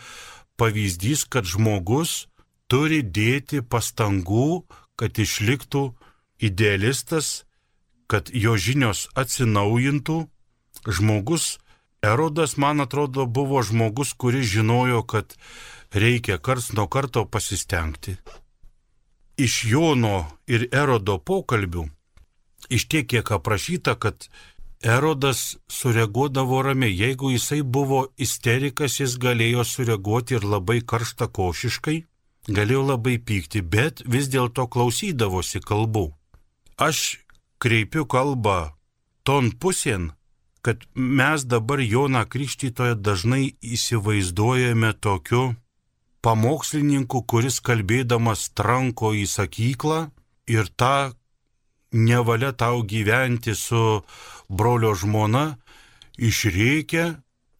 pavyzdys, 0.56 1.26
kad 1.28 1.46
žmogus 1.46 2.26
turi 2.68 3.02
dėti 3.02 3.62
pastangų, 3.62 4.64
kad 4.96 5.18
išliktų 5.20 5.92
idealistas, 6.42 7.44
kad 8.08 8.32
jo 8.32 8.56
žinios 8.56 9.06
atsinaujintų. 9.14 10.26
Žmogus, 10.86 11.58
Erodas, 12.04 12.56
man 12.60 12.84
atrodo, 12.84 13.26
buvo 13.26 13.62
žmogus, 13.64 14.12
kuris 14.14 14.46
žinojo, 14.46 15.02
kad 15.02 15.34
reikia 15.90 16.38
kars 16.38 16.72
nuo 16.76 16.86
karto 16.86 17.24
pasistengti. 17.26 18.18
Iš 19.36 19.64
Jono 19.68 20.24
ir 20.48 20.68
Erodo 20.72 21.18
pokalbių, 21.18 21.84
iš 22.72 22.88
tiek 22.88 23.08
kiek 23.08 23.30
aprašyta, 23.36 23.94
kad 24.00 24.28
Erodas 24.80 25.56
sureaguodavo 25.68 26.62
ramiai. 26.62 26.96
Jeigu 26.96 27.30
jisai 27.32 27.62
buvo 27.62 28.06
isterikas, 28.16 29.00
jis 29.00 29.16
galėjo 29.20 29.64
sureaguoti 29.64 30.36
ir 30.38 30.44
labai 30.44 30.80
karšta 30.80 31.28
košiškai 31.28 31.98
galėjau 32.48 32.84
labai 32.86 33.16
pykti, 33.18 33.62
bet 33.62 34.02
vis 34.06 34.28
dėlto 34.30 34.66
klausydavosi 34.70 35.60
kalbų. 35.60 36.10
Aš 36.78 37.18
kreipiu 37.62 38.06
kalbą 38.06 38.76
ton 39.26 39.50
pusėn, 39.50 40.12
kad 40.62 40.82
mes 40.94 41.44
dabar 41.46 41.80
Joną 41.80 42.24
Krikštytoje 42.26 42.96
dažnai 42.98 43.56
įsivaizduojame 43.62 44.92
tokiu 45.00 45.54
pamokslininku, 46.26 47.22
kuris 47.30 47.60
kalbėdamas 47.62 48.48
tranko 48.58 49.12
į 49.14 49.28
sakyklą 49.30 50.00
ir 50.50 50.66
tą 50.74 51.14
nevalia 51.94 52.50
tau 52.52 52.82
gyventi 52.82 53.54
su 53.54 54.02
brolio 54.48 54.90
žmona 54.98 55.44
išreikia 56.18 57.06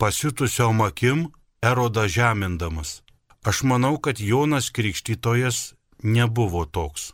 pasitusiom 0.02 0.82
akim 0.82 1.28
erodą 1.62 2.08
žemindamas. 2.10 3.02
Aš 3.46 3.62
manau, 3.62 3.94
kad 4.02 4.18
Jonas 4.18 4.72
Krikštytojas 4.74 5.76
nebuvo 6.02 6.64
toks. 6.66 7.12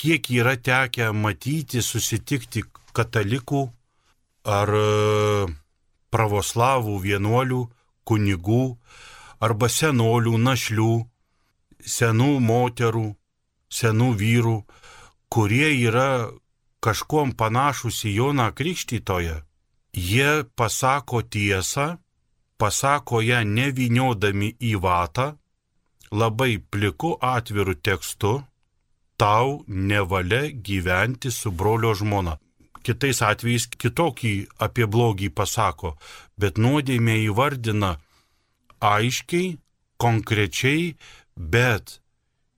Kiek 0.00 0.30
yra 0.32 0.56
tekę 0.56 1.12
matyti, 1.12 1.84
susitikti 1.84 2.64
katalikų 2.96 3.66
ar 4.48 4.72
e, 4.72 4.86
pravoslavų 6.08 6.96
vienuolių, 7.04 7.60
kunigų 8.08 8.64
arba 9.44 9.68
senolių, 9.68 10.36
našlių, 10.48 10.92
senų 11.96 12.30
moterų, 12.40 13.08
senų 13.68 14.08
vyrų, 14.20 14.56
kurie 15.32 15.68
yra 15.88 16.30
kažkuom 16.84 17.34
panašus 17.36 18.04
į 18.08 18.16
Joną 18.20 18.48
Krikštytoją, 18.56 19.42
jie 19.92 20.30
pasako 20.56 21.22
tiesą 21.22 21.94
pasako 22.64 23.20
ją 23.24 23.42
neviniodami 23.44 24.54
į 24.62 24.76
vatą, 24.84 25.34
labai 26.14 26.58
pliku 26.70 27.14
atviru 27.20 27.74
tekstu, 27.74 28.32
tau 29.20 29.62
nevalia 29.66 30.48
gyventi 30.68 31.30
su 31.30 31.50
brolio 31.50 31.94
žmona. 31.94 32.38
Kitais 32.84 33.22
atvejais 33.24 33.66
kitokį 33.80 34.34
apie 34.66 34.86
blogį 34.86 35.30
pasako, 35.32 35.94
bet 36.36 36.60
nuodėmė 36.60 37.16
įvardina 37.30 37.94
aiškiai, 38.84 39.56
konkrečiai, 40.00 40.94
bet 41.36 41.98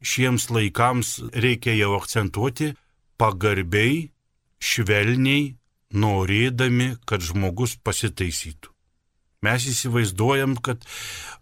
šiems 0.03 0.49
laikams 0.53 1.19
reikia 1.35 1.77
jau 1.79 1.95
akcentuoti 1.99 2.73
pagarbiai, 3.21 4.11
švelniai, 4.61 5.55
norėdami, 5.97 6.97
kad 7.07 7.23
žmogus 7.25 7.77
pasitaisytų. 7.81 8.73
Mes 9.47 9.67
įsivaizduojam, 9.71 10.57
kad 10.65 10.83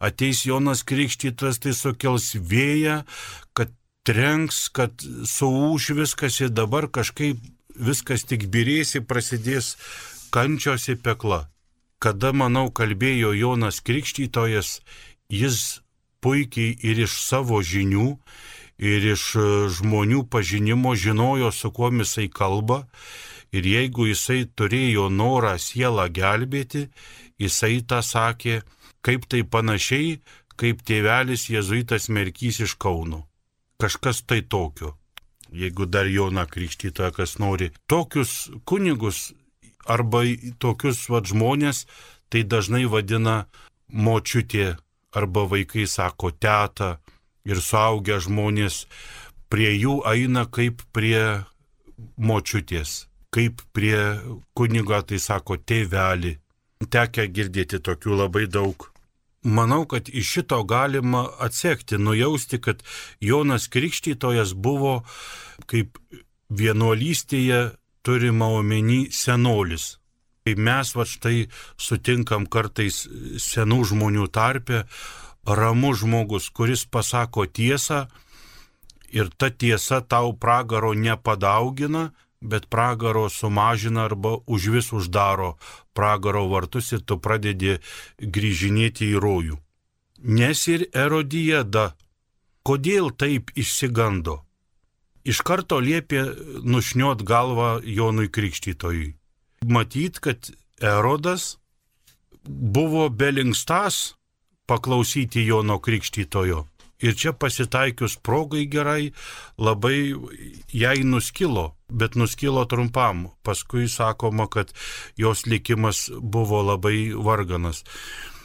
ateis 0.03 0.45
Jonas 0.45 0.83
Krikštytas, 0.85 1.63
tai 1.63 1.73
sukels 1.73 2.35
vėją, 2.37 3.01
kad 3.57 3.73
trenks, 4.05 4.67
kad 4.75 4.93
suūš 5.01 5.95
viskas 5.97 6.41
ir 6.43 6.53
dabar 6.53 6.91
kažkaip 6.93 7.41
viskas 7.75 8.27
tik 8.29 8.49
birėsi, 8.53 9.01
prasidės 9.01 9.75
kančios 10.35 10.91
į 10.93 10.99
peklą. 11.01 11.45
Kada, 12.05 12.35
manau, 12.37 12.69
kalbėjo 12.69 13.31
Jonas 13.33 13.79
Krikštytojas, 13.81 14.83
jis 15.33 15.61
puikiai 16.21 16.75
ir 16.85 16.99
iš 17.07 17.15
savo 17.25 17.63
žinių, 17.65 18.09
ir 18.77 19.07
iš 19.15 19.23
žmonių 19.79 20.27
pažinimo 20.29 20.93
žinojo, 21.01 21.49
su 21.49 21.71
kuo 21.73 21.89
jisai 21.89 22.29
kalba. 22.29 22.85
Ir 23.57 23.65
jeigu 23.65 24.09
jisai 24.11 24.45
turėjo 24.45 25.07
norą 25.09 25.55
sielą 25.57 26.09
gelbėti, 26.13 26.91
jisai 27.41 27.81
tą 27.89 28.03
sakė, 28.03 28.61
kaip 29.01 29.25
tai 29.31 29.41
panašiai, 29.47 30.19
kaip 30.61 30.83
tėvelis 30.85 31.47
Jėzuitas 31.49 32.11
Merkys 32.13 32.61
iš 32.67 32.75
Kauno. 32.77 33.23
Kažkas 33.81 34.27
tai 34.29 34.43
tokio. 34.43 34.93
Jeigu 35.55 35.87
dar 35.87 36.05
Jona 36.11 36.45
Krikštytoja 36.51 37.15
kas 37.15 37.39
nori. 37.39 37.71
Tokius 37.87 38.51
kunigus 38.67 39.31
arba 39.87 40.25
tokius 40.59 41.09
vad 41.13 41.29
žmonės, 41.31 41.85
tai 42.31 42.43
dažnai 42.43 42.85
vadina 42.91 43.45
močiutė 43.89 44.77
arba 45.15 45.45
vaikai 45.51 45.87
sako 45.87 46.31
teta 46.31 46.99
ir 47.45 47.61
suaugę 47.61 48.19
žmonės 48.25 48.85
prie 49.53 49.71
jų 49.77 50.01
eina 50.11 50.47
kaip 50.51 50.83
prie 50.93 51.45
močiutės, 52.17 53.05
kaip 53.35 53.63
prie 53.77 54.19
kunigo, 54.57 54.99
tai 55.03 55.21
sako 55.23 55.61
tėvelį 55.61 56.35
tekę 56.91 57.29
girdėti 57.31 57.81
tokių 57.81 58.19
labai 58.25 58.49
daug. 58.51 58.91
Manau, 59.45 59.85
kad 59.85 60.09
iš 60.09 60.39
šito 60.39 60.63
galima 60.65 61.27
atsekti, 61.45 61.99
nujausti, 62.01 62.59
kad 62.65 62.81
Jonas 63.21 63.69
Krikštytojas 63.69 64.55
buvo 64.57 65.03
kaip 65.69 65.99
vienuolystėje 66.49 67.75
turima 68.05 68.51
omeny 68.53 69.09
senolis. 69.11 69.97
Kai 70.45 70.55
mes 70.61 70.91
va 70.97 71.07
štai 71.09 71.47
sutinkam 71.81 72.45
kartais 72.45 73.07
senų 73.41 73.81
žmonių 73.91 74.29
tarpe, 74.29 74.85
ramus 75.49 76.03
žmogus, 76.03 76.51
kuris 76.53 76.85
pasako 76.85 77.47
tiesą 77.49 78.05
ir 79.15 79.33
ta 79.39 79.49
tiesa 79.49 80.03
tau 80.05 80.35
pragaro 80.37 80.93
nepadaugina, 80.93 82.11
bet 82.45 82.69
pragaro 82.69 83.29
sumažina 83.33 84.05
arba 84.05 84.37
už 84.45 84.69
vis 84.75 84.93
uždaro 84.93 85.57
pragaro 85.95 86.45
vartus 86.49 86.93
ir 86.93 87.01
tu 87.01 87.17
pradedi 87.17 87.79
grįžinėti 88.21 89.09
į 89.15 89.21
rojų. 89.25 89.57
Nes 90.25 90.67
ir 90.69 90.87
erodijada, 90.93 91.95
kodėl 92.67 93.13
taip 93.17 93.53
išsigando? 93.57 94.43
Iš 95.25 95.41
karto 95.41 95.81
liepė 95.81 96.25
nušniot 96.69 97.25
galvą 97.25 97.79
Jonui 97.85 98.29
Krikštytojui. 98.29 99.15
Matyt, 99.65 100.21
kad 100.21 100.51
erodas 100.83 101.57
buvo 102.45 103.09
belingstas 103.09 104.15
paklausyti 104.69 105.47
Jono 105.47 105.79
Krikštytojo 105.81 106.67
Ir 107.05 107.17
čia 107.19 107.33
pasitaikius 107.37 108.15
progai 108.23 108.65
gerai, 108.71 109.11
labai 109.59 110.15
jai 110.73 111.03
nuskilo, 111.05 111.75
bet 111.91 112.15
nuskilo 112.15 112.65
trumpam. 112.71 113.27
Paskui 113.43 113.89
sakoma, 113.93 114.47
kad 114.49 114.73
jos 115.17 115.45
likimas 115.47 116.07
buvo 116.21 116.63
labai 116.63 117.13
varganas. 117.13 117.83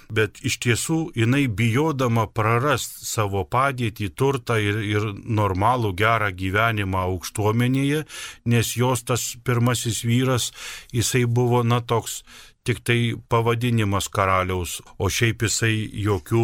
Bet 0.09 0.39
iš 0.41 0.57
tiesų 0.63 0.99
jinai 1.17 1.43
bijodama 1.53 2.25
prarast 2.33 3.03
savo 3.05 3.43
padėtį, 3.45 4.09
turtą 4.17 4.57
ir, 4.57 4.79
ir 4.81 5.05
normalų 5.13 5.93
gerą 5.99 6.31
gyvenimą 6.33 7.03
aukštuomenėje, 7.11 8.05
nes 8.49 8.71
jos 8.77 9.05
tas 9.05 9.35
pirmasis 9.45 10.01
vyras, 10.01 10.49
jisai 10.95 11.27
buvo, 11.29 11.61
na, 11.61 11.81
toks 11.85 12.23
tik 12.65 12.81
tai 12.85 13.13
pavadinimas 13.29 14.09
karaliaus, 14.09 14.79
o 14.97 15.09
šiaip 15.13 15.45
jisai 15.45 15.75
jokių 16.05 16.43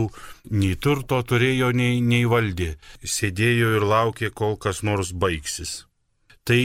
nei 0.54 0.78
turto 0.78 1.20
turėjo, 1.26 1.74
nei, 1.74 2.00
nei 2.02 2.30
valdė. 2.30 2.76
Sėdėjo 3.02 3.76
ir 3.80 3.86
laukė, 3.86 4.30
kol 4.30 4.58
kas 4.62 4.84
nors 4.86 5.10
baigsis. 5.12 5.84
Tai 6.46 6.62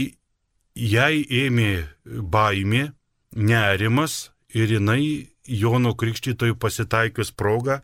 jai 0.76 1.24
ėmė 1.24 1.72
baimė, 2.04 2.90
nerimas 3.36 4.30
ir 4.52 4.76
jinai 4.76 5.29
Jono 5.50 5.94
Krikštytojų 5.98 6.56
pasitaikius 6.62 7.32
progą, 7.34 7.80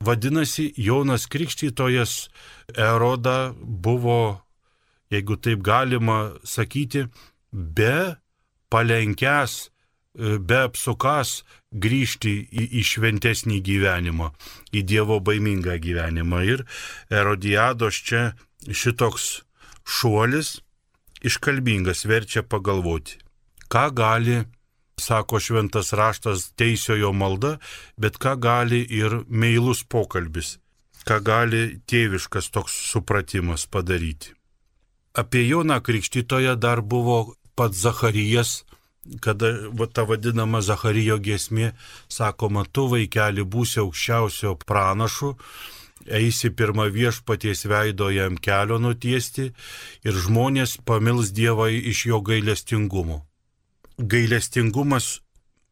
vadinasi, 0.00 0.70
Jonas 0.76 1.28
Krikštytojas 1.28 2.30
Eroda 2.72 3.52
buvo, 3.60 4.40
jeigu 5.12 5.36
taip 5.36 5.60
galima 5.64 6.32
sakyti, 6.44 7.06
be 7.52 8.16
palenkęs 8.72 9.72
be 10.18 10.58
apsukas 10.66 11.40
grįžti 11.72 12.34
į, 12.52 12.66
į 12.80 12.82
šventesnį 12.84 13.60
gyvenimą, 13.64 14.30
į 14.76 14.82
Dievo 14.84 15.18
baimingą 15.24 15.78
gyvenimą. 15.80 16.42
Ir 16.44 16.64
Erodiados 17.10 18.02
čia 18.04 18.32
šitoks 18.68 19.42
šuolis 19.88 20.58
iškalbingas 21.24 22.04
verčia 22.08 22.42
pagalvoti, 22.42 23.18
ką 23.72 23.88
gali 23.96 24.42
sako 25.00 25.40
šventas 25.40 25.92
raštas, 25.92 26.52
teisiojo 26.56 27.12
malda, 27.12 27.56
bet 27.96 28.18
ką 28.22 28.36
gali 28.40 28.82
ir 28.84 29.22
meilus 29.28 29.84
pokalbis, 29.84 30.58
ką 31.08 31.20
gali 31.24 31.62
tėviškas 31.86 32.50
toks 32.54 32.76
supratimas 32.92 33.66
padaryti. 33.66 34.34
Apie 35.14 35.44
Joną 35.48 35.80
Krikštytoje 35.84 36.56
dar 36.56 36.80
buvo 36.80 37.34
pats 37.54 37.76
Zacharijas, 37.76 38.62
kada 39.20 39.50
va, 39.72 39.86
ta 39.86 40.06
vadinama 40.08 40.62
Zacharijo 40.62 41.18
giesmė, 41.18 41.72
sakoma, 42.08 42.64
tu 42.64 42.86
vaikeli 42.88 43.44
būsi 43.44 43.82
aukščiausio 43.82 44.54
pranašu, 44.66 45.34
eisi 46.06 46.50
pirmą 46.50 46.88
viešpaties 46.94 47.66
veido 47.70 48.10
jam 48.10 48.38
kelio 48.38 48.78
nutiesti 48.78 49.50
ir 50.06 50.22
žmonės 50.26 50.78
pamils 50.86 51.34
Dievą 51.34 51.68
iš 51.70 52.06
jo 52.06 52.22
gailestingumo. 52.24 53.22
Gailestingumas 53.98 55.20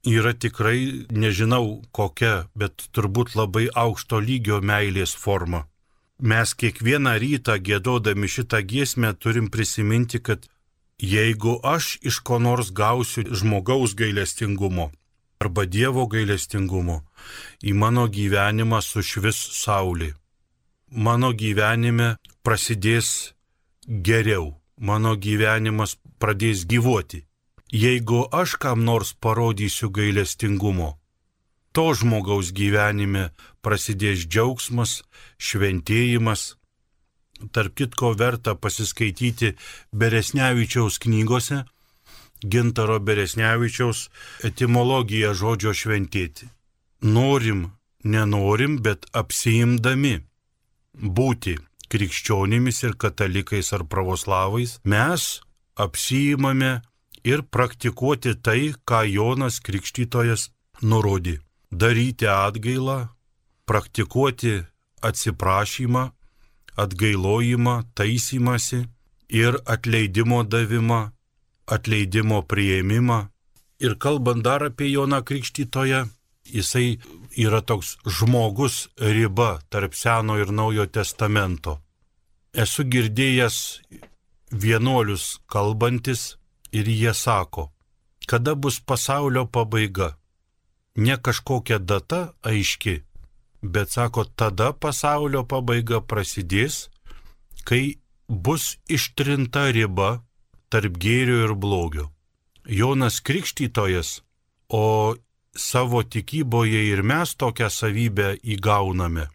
yra 0.07 0.33
tikrai, 0.33 1.07
nežinau 1.11 1.83
kokia, 1.93 2.49
bet 2.55 2.89
turbūt 2.95 3.37
labai 3.37 3.69
aukšto 3.75 4.21
lygio 4.21 4.61
meilės 4.61 5.15
forma. 5.17 5.67
Mes 6.21 6.53
kiekvieną 6.55 7.17
rytą 7.23 7.57
gėdodami 7.65 8.29
šitą 8.29 8.61
giesmę 8.61 9.15
turim 9.15 9.49
prisiminti, 9.51 10.21
kad 10.21 10.47
jeigu 11.01 11.59
aš 11.65 11.97
iš 12.03 12.21
ko 12.21 12.39
nors 12.39 12.71
gausiu 12.71 13.25
žmogaus 13.33 13.97
gailestingumo 13.97 14.91
arba 15.41 15.65
Dievo 15.65 16.05
gailestingumo, 16.05 17.01
į 17.65 17.73
mano 17.73 18.05
gyvenimą 18.13 18.83
sušvis 18.85 19.39
saulė 19.63 20.11
mano 20.91 21.33
gyvenime 21.33 22.17
prasidės 22.43 23.33
geriau, 23.87 24.57
mano 24.77 25.15
gyvenimas 25.17 25.97
pradės 26.19 26.67
gyvuoti. 26.67 27.25
Jeigu 27.71 28.25
aš 28.33 28.57
kam 28.59 28.85
nors 28.85 29.13
parodysiu 29.15 29.91
gailestingumo, 29.95 30.97
to 31.73 31.93
žmogaus 31.95 32.51
gyvenime 32.51 33.29
prasidės 33.63 34.27
džiaugsmas, 34.27 35.03
šventėjimas. 35.39 36.57
Tark 37.55 37.77
kitko 37.79 38.11
verta 38.19 38.57
pasiskaityti 38.59 39.55
Beresnevičiaus 39.95 40.99
knygose, 41.01 41.63
Gintaro 42.43 42.99
Beresnevičiaus 42.99 44.09
etimologiją 44.45 45.31
žodžio 45.37 45.73
šventėti. 45.77 46.51
Norim, 47.07 47.71
nenorim, 48.05 48.81
bet 48.83 49.07
apsiimdami 49.15 50.19
būti 50.99 51.57
krikščionimis 51.91 52.83
ir 52.83 52.99
katalikais 52.99 53.73
ar 53.77 53.87
pravoslavais, 53.87 54.79
mes 54.85 55.41
apsijimame 55.81 56.81
ir 57.25 57.43
praktikuoti 57.43 58.35
tai, 58.43 58.73
ką 58.89 59.05
Jonas 59.09 59.61
Krikštytojas 59.61 60.51
nurodė. 60.83 61.39
Daryti 61.71 62.27
atgailą, 62.27 63.09
praktikuoti 63.67 64.65
atsiprašymą, 65.03 66.11
atgailojimą, 66.77 67.75
taisymasi 67.95 68.85
ir 69.29 69.59
atleidimo 69.67 70.43
davimą, 70.45 71.11
atleidimo 71.67 72.43
prieimimą. 72.43 73.29
Ir 73.81 73.97
kalbant 73.97 74.43
dar 74.45 74.65
apie 74.67 74.91
Joną 74.93 75.23
Krikštytoją, 75.23 76.09
jisai 76.45 76.99
yra 77.37 77.63
toks 77.63 77.97
žmogus 78.05 78.89
riba 78.99 79.61
tarp 79.71 79.95
Seno 79.95 80.37
ir 80.39 80.53
Naujo 80.53 80.87
testamento. 80.87 81.79
Esu 82.53 82.85
girdėjęs 82.85 83.57
vienuolius 84.51 85.39
kalbantis 85.47 86.40
ir 86.73 86.89
jie 86.89 87.15
sako, 87.15 87.71
kada 88.27 88.55
bus 88.55 88.81
pasaulio 88.81 89.47
pabaiga. 89.47 90.17
Ne 90.97 91.17
kažkokia 91.17 91.79
data 91.79 92.33
aiški, 92.43 93.03
bet 93.63 93.91
sako, 93.91 94.25
tada 94.25 94.73
pasaulio 94.73 95.45
pabaiga 95.45 96.01
prasidės, 96.01 96.89
kai 97.65 97.99
bus 98.29 98.77
ištrinta 98.89 99.71
riba 99.75 100.21
tarp 100.71 100.99
gėrio 101.03 101.45
ir 101.47 101.55
blogio. 101.55 102.11
Jonas 102.67 103.21
Krikštytojas, 103.21 104.21
o 104.69 105.17
savo 105.57 106.03
tikyboje 106.03 106.85
ir 106.93 107.03
mes 107.03 107.35
tokią 107.35 107.71
savybę 107.71 108.37
įgauname 108.55 109.27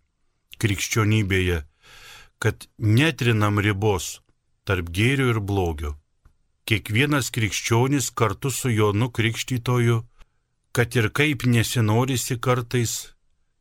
krikščionybėje, 0.62 1.64
kad 2.40 2.68
netrinam 2.78 3.60
ribos 3.60 4.22
tarp 4.64 4.90
gėrio 4.96 5.34
ir 5.34 5.40
blogio. 5.44 5.96
Kiekvienas 6.66 7.30
krikščionis 7.30 8.10
kartu 8.18 8.50
su 8.50 8.70
Jonu 8.74 9.12
Krikštytoju, 9.14 10.04
kad 10.72 10.96
ir 10.96 11.12
kaip 11.14 11.44
nesinorisi 11.46 12.40
kartais, 12.42 12.94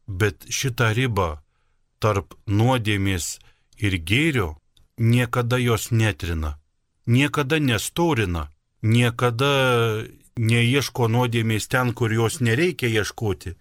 bet 0.07 0.47
šitą 0.49 0.93
ribą 0.97 1.27
tarp 2.01 2.33
nuodėmės 2.49 3.27
ir 3.77 3.97
gėrio 4.09 4.55
niekada 4.99 5.59
jos 5.61 5.91
netrina, 5.91 6.57
niekada 7.07 7.59
nestorina, 7.61 8.49
niekada 8.83 9.51
neieško 10.37 11.09
nuodėmės 11.09 11.69
ten, 11.69 11.93
kur 11.93 12.13
jos 12.13 12.41
nereikia 12.41 12.89
ieškoti, 12.89 13.55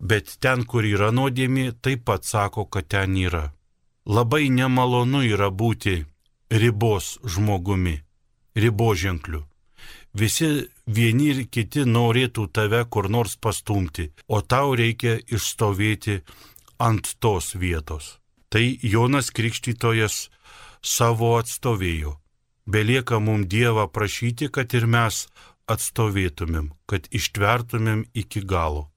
bet 0.00 0.36
ten, 0.40 0.62
kur 0.64 0.86
yra 0.86 1.10
nuodėmė, 1.10 1.72
taip 1.82 2.04
pat 2.06 2.24
sako, 2.24 2.64
kad 2.66 2.88
ten 2.88 3.16
yra. 3.16 3.50
Labai 4.06 4.48
nemalonu 4.48 5.24
yra 5.26 5.50
būti 5.50 6.04
ribos 6.50 7.18
žmogumi, 7.24 8.00
riboženkliu. 8.56 9.44
Visi 10.12 10.66
vieni 10.86 11.30
ir 11.30 11.44
kiti 11.54 11.84
norėtų 11.86 12.48
tave 12.50 12.82
kur 12.90 13.08
nors 13.08 13.36
pastumti, 13.36 14.10
o 14.26 14.40
tau 14.42 14.74
reikia 14.74 15.20
išstovėti 15.30 16.20
ant 16.78 17.14
tos 17.22 17.54
vietos. 17.54 18.18
Tai 18.50 18.64
Jonas 18.82 19.30
Krikštytojas 19.30 20.28
savo 20.82 21.36
atstovėjo. 21.38 22.16
Belieka 22.66 23.20
mums 23.22 23.46
Dievą 23.46 23.86
prašyti, 23.86 24.50
kad 24.50 24.74
ir 24.74 24.86
mes 24.86 25.26
atstovėtumėm, 25.70 26.72
kad 26.90 27.06
ištvertumėm 27.14 28.04
iki 28.14 28.42
galo. 28.42 28.90